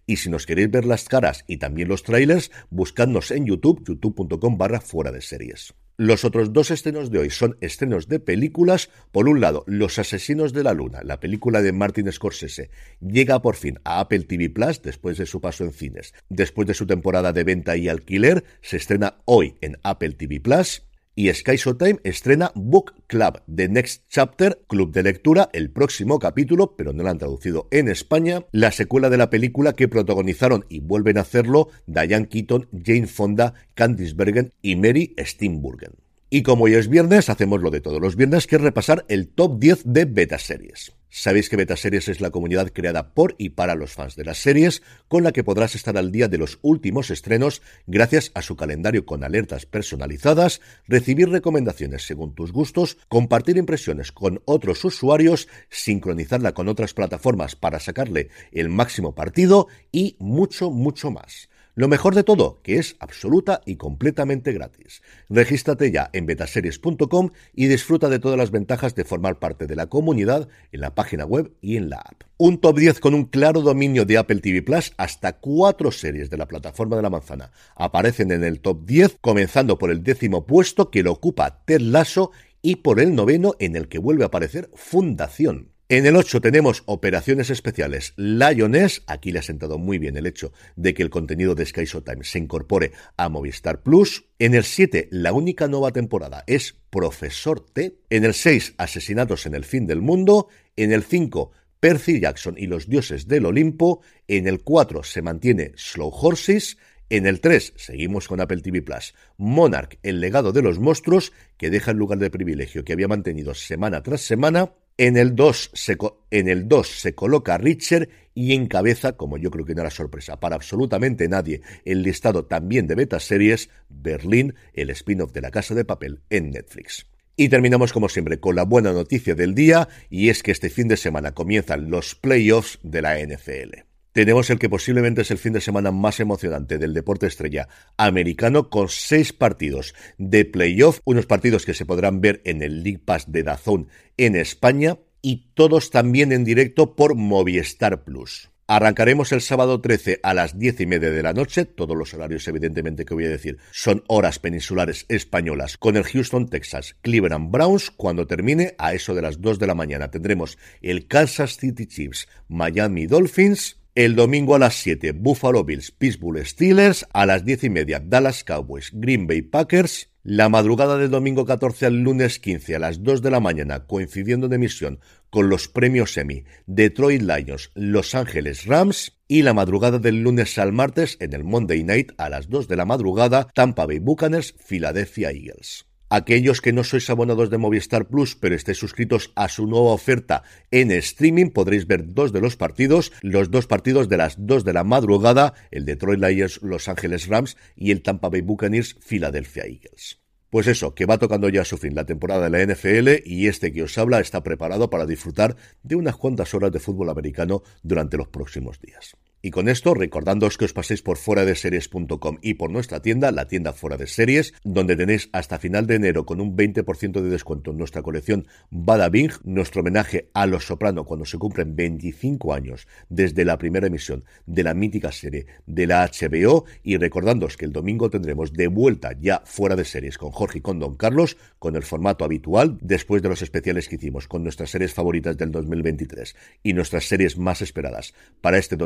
y 0.07 0.17
si 0.17 0.31
nos 0.31 0.47
queréis 0.47 0.71
ver 0.71 0.85
las 0.85 1.09
caras 1.09 1.45
y 1.47 1.59
también 1.59 1.89
los 1.89 2.03
trailers, 2.03 2.51
buscadnos 2.71 3.31
en 3.31 3.47
YouTube, 3.47 3.85
youtube.com 3.87 4.59
barra 4.59 4.81
fuera 4.81 5.13
de 5.13 5.21
series. 5.21 5.75
Los 5.97 6.25
otros 6.25 6.53
dos 6.53 6.73
estrenos 6.73 7.13
de 7.13 7.21
hoy 7.21 7.31
son 7.31 7.57
estrenos 7.61 8.09
de 8.09 8.19
películas. 8.19 8.91
Por 9.13 9.29
un 9.29 9.41
lado, 9.41 9.63
Los 9.69 10.01
Asesinos 10.01 10.53
de 10.53 10.65
la 10.65 10.75
Luna, 10.75 11.03
la 11.05 11.21
película 11.21 11.63
de 11.63 11.71
Martin 11.71 12.11
Scorsese, 12.11 12.71
llega 13.01 13.41
por 13.41 13.55
fin 13.55 13.79
a 13.85 14.01
Apple 14.01 14.25
TV 14.25 14.51
Plus 14.51 14.83
después 14.83 15.19
de 15.19 15.27
su 15.27 15.41
paso 15.41 15.63
en 15.63 15.73
cines. 15.73 16.13
Después 16.29 16.67
de 16.67 16.75
su 16.75 16.85
temporada 16.89 17.33
de 17.33 17.45
venta 17.45 17.77
y 17.77 17.89
alquiler, 17.89 18.43
se 18.61 18.79
estrena 18.79 19.19
hoy 19.25 19.55
en 19.61 19.79
Apple 19.85 20.15
TV 20.15 20.41
Plus. 20.41 20.83
Y 21.17 21.33
Sky 21.33 21.55
Showtime 21.57 22.01
estrena 22.03 22.51
Book 22.57 22.93
Club, 23.07 23.41
The 23.55 23.69
Next 23.69 24.03
Chapter, 24.09 24.61
Club 24.67 24.93
de 24.93 25.05
Lectura, 25.05 25.49
el 25.53 25.71
próximo 25.71 26.19
capítulo, 26.19 26.75
pero 26.77 26.93
no 26.93 27.05
lo 27.05 27.09
han 27.09 27.19
traducido 27.19 27.69
en 27.71 27.89
España, 27.89 28.45
la 28.51 28.73
secuela 28.73 29.11
de 29.11 29.19
la 29.19 29.31
película 29.31 29.75
que 29.75 29.87
protagonizaron 29.87 30.65
y 30.69 30.81
vuelven 30.81 31.19
a 31.19 31.21
hacerlo 31.21 31.69
Diane 31.87 32.29
Keaton, 32.29 32.69
Jane 32.73 33.07
Fonda, 33.07 33.55
Candice 33.75 34.15
Bergen 34.15 34.53
y 34.61 34.75
Mary 34.75 35.15
Steenburgen. 35.17 35.93
Y 36.31 36.43
como 36.43 36.65
hoy 36.65 36.75
es 36.75 36.89
viernes, 36.89 37.29
hacemos 37.29 37.63
lo 37.63 37.71
de 37.71 37.81
todos 37.81 38.01
los 38.01 38.17
viernes, 38.17 38.49
que 38.49 38.57
es 38.57 38.63
repasar 38.63 39.05
el 39.07 39.29
top 39.29 39.61
10 39.61 39.83
de 39.85 40.07
beta 40.07 40.39
series. 40.41 40.97
Sabéis 41.17 41.49
que 41.49 41.55
Betaseries 41.55 42.09
es 42.09 42.21
la 42.21 42.33
comunidad 42.33 42.73
creada 42.73 43.15
por 43.15 43.37
y 43.39 43.51
para 43.51 43.77
los 43.77 43.93
fans 43.93 44.17
de 44.17 44.25
las 44.25 44.39
series, 44.39 44.83
con 45.07 45.23
la 45.23 45.31
que 45.31 45.45
podrás 45.45 45.77
estar 45.77 45.97
al 45.97 46.11
día 46.11 46.27
de 46.27 46.39
los 46.39 46.59
últimos 46.61 47.09
estrenos 47.11 47.63
gracias 47.87 48.33
a 48.35 48.43
su 48.43 48.57
calendario 48.57 49.07
con 49.07 49.23
alertas 49.23 49.65
personalizadas, 49.65 50.61
recibir 50.89 51.29
recomendaciones 51.29 52.05
según 52.05 52.35
tus 52.35 52.51
gustos, 52.51 52.99
compartir 53.07 53.59
impresiones 53.59 54.11
con 54.11 54.43
otros 54.45 54.85
usuarios, 54.85 55.47
sincronizarla 55.71 56.53
con 56.53 56.67
otras 56.67 56.95
plataformas 56.95 57.55
para 57.55 57.79
sacarle 57.79 58.31
el 58.51 58.69
máximo 58.69 59.15
partido 59.15 59.69
y 59.93 60.17
mucho, 60.19 60.73
mucho 60.73 61.13
más. 61.13 61.49
Lo 61.77 61.89
mejor 61.89 62.15
de 62.15 62.23
todo, 62.23 62.61
que 62.63 62.77
es 62.77 62.95
absoluta 63.01 63.61
y 63.67 63.75
completamente 63.75 64.53
gratis. 64.53 65.03
Regístrate 65.29 65.91
ya 65.91 66.09
en 66.13 66.25
betaseries.com 66.25 67.31
y 67.53 67.67
disfruta 67.67 68.09
de 68.09 68.21
todas 68.21 68.39
las 68.39 68.53
ventajas 68.53 68.95
de 68.95 69.05
formar 69.05 69.41
parte 69.41 69.67
de 69.67 69.75
la 69.75 69.87
comunidad 69.87 70.49
en 70.71 70.81
la 70.81 70.95
página 70.95 71.25
web 71.25 71.53
y 71.61 71.77
en 71.77 71.91
la 71.91 71.97
app. 71.97 72.23
Un 72.37 72.61
top 72.61 72.79
10 72.79 73.01
con 73.01 73.15
un 73.15 73.25
claro 73.25 73.61
dominio 73.61 74.05
de 74.05 74.19
Apple 74.19 74.39
TV 74.39 74.63
Plus, 74.63 74.93
hasta 74.99 75.33
cuatro 75.41 75.91
series 75.91 76.31
de 76.31 76.37
la 76.37 76.47
plataforma 76.47 76.95
de 76.95 77.03
la 77.03 77.11
manzana 77.11 77.51
aparecen 77.75 78.31
en 78.31 78.45
el 78.45 78.61
top 78.61 78.85
10, 78.87 79.19
comenzando 79.21 79.77
por 79.77 79.91
el 79.91 80.05
décimo 80.05 80.47
puesto 80.47 80.93
que 80.93 81.03
lo 81.03 81.11
ocupa 81.11 81.65
Ted 81.65 81.81
Lasso 81.81 82.31
y 82.63 82.77
por 82.77 83.01
el 83.01 83.17
noveno 83.17 83.55
en 83.59 83.75
el 83.75 83.89
que 83.89 83.99
vuelve 83.99 84.23
a 84.23 84.29
aparecer 84.29 84.71
Fundación. 84.75 85.74
En 85.91 86.07
el 86.07 86.17
8 86.17 86.41
tenemos 86.41 86.83
operaciones 86.87 87.51
especiales 87.51 88.15
Lioness. 88.17 89.03
Aquí 89.07 89.33
le 89.33 89.41
ha 89.41 89.43
sentado 89.43 89.77
muy 89.77 89.99
bien 89.99 90.17
el 90.17 90.27
hecho 90.27 90.51
de 90.77 90.95
que 90.95 91.03
el 91.03 91.11
contenido 91.11 91.55
de 91.55 91.67
Sky 91.67 91.85
Showtime 91.85 92.25
se 92.25 92.39
incorpore 92.39 92.93
a 93.19 93.29
Movistar 93.29 93.83
Plus. 93.83 94.25
En 94.39 94.55
el 94.55 94.65
7, 94.65 95.09
la 95.11 95.35
única 95.35 95.69
nueva 95.69 95.93
temporada 95.93 96.43
es 96.47 96.75
Profesor 96.89 97.61
T. 97.61 97.99
En 98.09 98.25
el 98.25 98.33
6, 98.33 98.77
Asesinatos 98.79 99.45
en 99.45 99.55
el 99.55 99.67
fin 99.67 99.87
del 99.87 100.01
mundo. 100.01 100.49
En 100.75 100.91
el 100.91 101.03
5, 101.03 101.51
Percy 101.81 102.19
Jackson 102.19 102.55
y 102.57 102.67
los 102.67 102.89
dioses 102.89 103.29
del 103.29 103.45
Olimpo. 103.45 104.01
En 104.27 104.49
el 104.49 104.63
4 104.63 105.03
se 105.03 105.21
mantiene 105.21 105.73
Slow 105.77 106.09
Horses. 106.09 106.79
En 107.11 107.27
el 107.27 107.43
3 107.43 107.75
seguimos 107.77 108.27
con 108.27 108.41
Apple 108.41 108.63
TV 108.63 108.81
Plus. 108.81 109.15
Monarch, 109.37 109.99
el 110.03 110.21
legado 110.21 110.51
de 110.53 110.63
los 110.63 110.79
monstruos, 110.79 111.35
que 111.59 111.69
deja 111.69 111.91
el 111.91 111.99
lugar 111.99 112.21
de 112.21 112.31
privilegio 112.31 112.87
que 112.87 112.95
había 112.95 113.07
mantenido 113.07 113.53
semana 113.53 114.03
tras 114.03 114.23
semana. 114.23 114.73
En 114.97 115.17
el 115.17 115.35
2 115.35 115.71
se, 115.75 115.97
en 116.31 116.49
el 116.49 116.69
2 116.69 116.87
se 116.89 117.15
coloca 117.17 117.59
Richard 117.59 118.09
y 118.33 118.55
encabeza, 118.55 119.15
como 119.15 119.39
yo 119.39 119.51
creo 119.51 119.65
que 119.65 119.75
no 119.75 119.81
era 119.81 119.91
sorpresa 119.91 120.39
para 120.39 120.55
absolutamente 120.55 121.29
nadie, 121.29 121.63
el 121.85 122.03
listado 122.03 122.45
también 122.45 122.87
de 122.87 122.95
beta 122.95 123.19
series, 123.19 123.71
Berlín, 123.89 124.55
el 124.73 124.91
spin-off 124.91 125.33
de 125.33 125.41
la 125.41 125.51
Casa 125.51 125.75
de 125.75 125.85
Papel 125.85 126.21
en 126.31 126.51
Netflix. 126.51 127.07
Y 127.37 127.49
terminamos 127.49 127.93
como 127.93 128.09
siempre 128.09 128.39
con 128.39 128.55
la 128.55 128.65
buena 128.65 128.93
noticia 128.93 129.35
del 129.35 129.57
día 129.57 129.89
y 130.11 130.29
es 130.29 130.45
que 130.45 130.53
este 130.53 130.71
fin 130.71 130.87
de 130.87 130.97
semana 130.97 131.33
comienzan 131.33 131.91
los 131.91 132.15
playoffs 132.15 132.79
de 132.85 133.03
la 133.03 133.19
NFL 133.19 133.94
tenemos 134.15 134.49
el 134.49 134.61
que 134.61 134.71
posiblemente 134.71 135.23
es 135.23 135.31
el 135.33 135.39
fin 135.39 135.53
de 135.53 135.61
semana 135.61 135.91
más 135.91 136.21
emocionante 136.21 136.79
del 136.79 136.95
deporte 136.95 137.27
estrella 137.27 137.69
americano 137.97 138.71
con 138.71 138.89
seis 138.89 139.33
partidos 139.33 139.93
de 140.19 140.45
playoff, 140.45 141.01
unos 141.05 141.27
partidos 141.27 141.67
que 141.67 141.75
se 141.75 141.85
podrán 141.85 142.21
ver 142.21 142.41
en 142.45 142.63
el 142.63 142.85
League 142.85 143.03
Pass 143.05 143.31
de 143.33 143.43
Dazón 143.43 143.89
en 144.17 144.37
España 144.37 144.99
y 145.21 145.49
todos 145.55 145.91
también 145.91 146.31
en 146.31 146.45
directo 146.45 146.95
por 146.95 147.17
Movistar 147.17 148.05
Plus. 148.05 148.51
Arrancaremos 148.69 149.33
el 149.33 149.41
sábado 149.41 149.81
13 149.81 150.21
a 150.23 150.33
las 150.33 150.59
diez 150.59 150.81
y 150.81 150.87
media 150.87 151.11
de 151.11 151.23
la 151.23 151.33
noche. 151.33 151.65
Todos 151.65 151.97
los 151.97 152.15
horarios, 152.15 152.47
evidentemente, 152.47 153.05
que 153.05 153.15
voy 153.15 153.27
a 153.27 153.31
decir 153.31 153.59
son 153.73 154.05
horas 154.07 154.39
peninsulares 154.39 155.07
españolas 155.09 155.77
con 155.77 155.97
el 155.97 156.05
Houston, 156.05 156.49
Texas, 156.49 156.97
Cleveland 157.03 157.51
Browns. 157.51 157.91
Cuando 157.91 158.29
termine, 158.29 158.75
a 158.79 158.95
eso 158.95 159.15
de 159.15 159.23
las 159.23 159.41
2 159.41 159.59
de 159.59 159.67
la 159.67 159.75
mañana, 159.75 160.11
tendremos 160.11 160.57
el 160.81 161.09
Kansas 161.09 161.57
City 161.59 161.87
Chiefs, 161.87 162.27
Miami 162.49 163.07
Dolphins, 163.07 163.84
el 163.95 164.17
domingo 164.17 164.57
a 164.57 164.59
las 164.59 164.75
7, 164.75 165.13
Buffalo 165.13 165.65
Bills, 165.65 165.93
Pittsburgh 165.93 166.45
Steelers. 166.45 167.07
A 167.13 167.27
las 167.27 167.45
10 167.45 167.65
y 167.65 167.71
media, 167.71 168.01
Dallas 168.01 168.43
Cowboys, 168.43 168.91
Green 168.93 169.27
Bay 169.27 169.43
Packers. 169.43 170.11
La 170.25 170.49
madrugada 170.49 170.97
del 170.99 171.11
domingo 171.11 171.45
14 171.45 171.87
al 171.87 172.03
lunes 172.03 172.41
15 172.41 172.77
a 172.77 172.79
las 172.79 173.03
2 173.03 173.23
de 173.23 173.31
la 173.31 173.41
mañana, 173.41 173.87
coincidiendo 173.87 174.49
de 174.49 174.57
emisión 174.57 174.99
con 175.31 175.49
los 175.49 175.69
premios 175.69 176.17
Emmy, 176.17 176.45
Detroit 176.67 177.23
Lions, 177.23 177.71
Los 177.75 178.15
Ángeles 178.15 178.67
Rams. 178.67 179.19
Y 179.29 179.43
la 179.43 179.55
madrugada 179.55 179.99
del 179.99 180.23
lunes 180.23 180.59
al 180.59 180.73
martes, 180.73 181.17
en 181.21 181.33
el 181.33 181.45
Monday 181.45 181.85
Night 181.85 182.13
a 182.19 182.29
las 182.29 182.49
2 182.49 182.67
de 182.69 182.77
la 182.77 182.87
madrugada, 182.87 183.49
Tampa 183.55 183.87
Bay 183.87 184.01
Buccaneers, 184.01 184.55
Philadelphia 184.67 185.31
Eagles. 185.31 185.87
Aquellos 186.15 186.61
que 186.61 186.73
no 186.73 186.85
sois 186.87 187.11
abonados 187.11 187.51
de 187.51 187.59
Movistar 187.59 188.07
Plus, 188.07 188.39
pero 188.39 188.55
estéis 188.55 188.79
suscritos 188.79 189.33
a 189.35 189.49
su 189.49 189.67
nueva 189.67 189.91
oferta 189.91 190.45
en 190.71 190.93
streaming, 190.93 191.51
podréis 191.51 191.89
ver 191.89 192.15
dos 192.15 192.31
de 192.33 192.41
los 192.41 192.55
partidos, 192.55 193.11
los 193.21 193.51
dos 193.51 193.67
partidos 193.67 194.09
de 194.09 194.19
las 194.19 194.37
dos 194.39 194.63
de 194.63 194.75
la 194.75 194.85
madrugada, 194.85 195.55
el 195.73 195.85
Detroit 195.85 196.21
Lions 196.21 196.63
Los 196.63 196.87
Ángeles 196.87 197.27
Rams 197.27 197.57
y 197.75 197.91
el 197.91 198.03
Tampa 198.03 198.29
Bay 198.29 198.43
Buccaneers 198.43 198.95
Philadelphia 199.05 199.65
Eagles. 199.65 200.21
Pues 200.51 200.69
eso, 200.69 200.95
que 200.95 201.05
va 201.05 201.19
tocando 201.19 201.49
ya 201.49 201.65
su 201.65 201.79
fin 201.79 201.97
la 201.97 202.07
temporada 202.07 202.49
de 202.49 202.51
la 202.51 202.63
NFL 202.63 203.27
y 203.27 203.49
este 203.49 203.73
que 203.73 203.83
os 203.83 203.99
habla 203.99 204.21
está 204.21 204.45
preparado 204.45 204.91
para 204.91 205.07
disfrutar 205.07 205.57
de 205.83 205.97
unas 205.97 206.15
cuantas 206.15 206.55
horas 206.55 206.71
de 206.71 206.79
fútbol 206.79 207.11
americano 207.11 207.65
durante 207.83 208.17
los 208.17 208.29
próximos 208.29 208.81
días. 208.81 209.17
Y 209.45 209.51
con 209.51 209.69
esto, 209.69 209.93
recordándoos 209.93 210.57
que 210.57 210.65
os 210.65 210.73
paséis 210.73 211.03
por 211.03 211.19
fuera 211.19 211.45
de 211.45 211.55
series.com 211.55 212.39
y 212.41 212.55
por 212.55 212.71
nuestra 212.71 213.03
tienda, 213.03 213.31
la 213.31 213.47
tienda 213.47 213.75
fuera 213.75 213.99
de 213.99 214.07
series, 214.07 214.55
donde 214.65 214.97
tenéis 214.97 215.29
hasta 215.33 215.59
final 215.59 215.87
de 215.87 215.97
enero 215.97 216.25
con 216.25 216.41
un 216.41 216.57
20% 216.57 217.21
de 217.21 217.29
descuento 217.29 217.71
en 217.71 217.77
nuestra 217.77 218.01
colección 218.01 218.47
Bada 218.71 219.11
Bing, 219.11 219.33
nuestro 219.43 219.83
homenaje 219.83 220.31
a 220.33 220.47
Los 220.47 220.65
Soprano 220.65 221.05
cuando 221.05 221.27
se 221.27 221.37
cumplen 221.37 221.77
25 221.77 222.55
años 222.55 222.89
desde 223.11 223.45
la 223.45 223.59
primera 223.59 223.89
emisión 223.89 224.25
de 224.47 224.63
la 224.63 224.73
mítica 224.73 225.13
serie 225.13 225.45
de 225.67 225.89
la 225.89 226.11
HBO. 226.11 226.65
Y 226.83 226.97
recordándoos 226.97 227.59
que 227.59 227.67
el 227.67 227.73
domingo 227.73 228.09
tendremos 228.09 228.51
de 228.55 228.69
vuelta 228.69 229.11
ya 229.13 229.43
fuera 229.45 229.77
de 229.77 229.85
series 229.85 230.17
con 230.17 230.31
Jorge 230.31 230.61
y 230.61 230.63
con 230.63 230.79
Don 230.79 230.97
Carlos, 230.97 231.37
con 231.59 231.77
el 231.77 231.83
formato 231.83 232.25
habitual, 232.25 232.79
después 232.81 233.21
de 233.21 233.29
los 233.29 233.43
especiales 233.43 233.91
que 233.91 233.97
hicimos 233.97 234.27
con 234.27 234.43
nuestras 234.43 234.71
series 234.71 234.95
favoritas 234.95 235.37
del 235.37 235.51
2023 235.51 236.35
y 236.63 236.73
nuestras 236.73 237.05
series 237.05 237.37
más 237.37 237.61
esperadas 237.61 238.15
para 238.41 238.57
este 238.57 238.79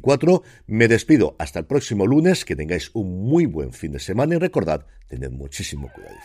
2024 0.00 0.42
me 0.66 0.88
despido. 0.88 1.36
Hasta 1.38 1.60
el 1.60 1.66
próximo 1.66 2.06
lunes, 2.06 2.44
que 2.44 2.56
tengáis 2.56 2.90
un 2.94 3.24
muy 3.24 3.46
buen 3.46 3.72
fin 3.72 3.92
de 3.92 4.00
semana 4.00 4.34
y 4.34 4.38
recordad, 4.38 4.86
tened 5.08 5.30
muchísimo 5.30 5.90
cuidado. 5.92 6.16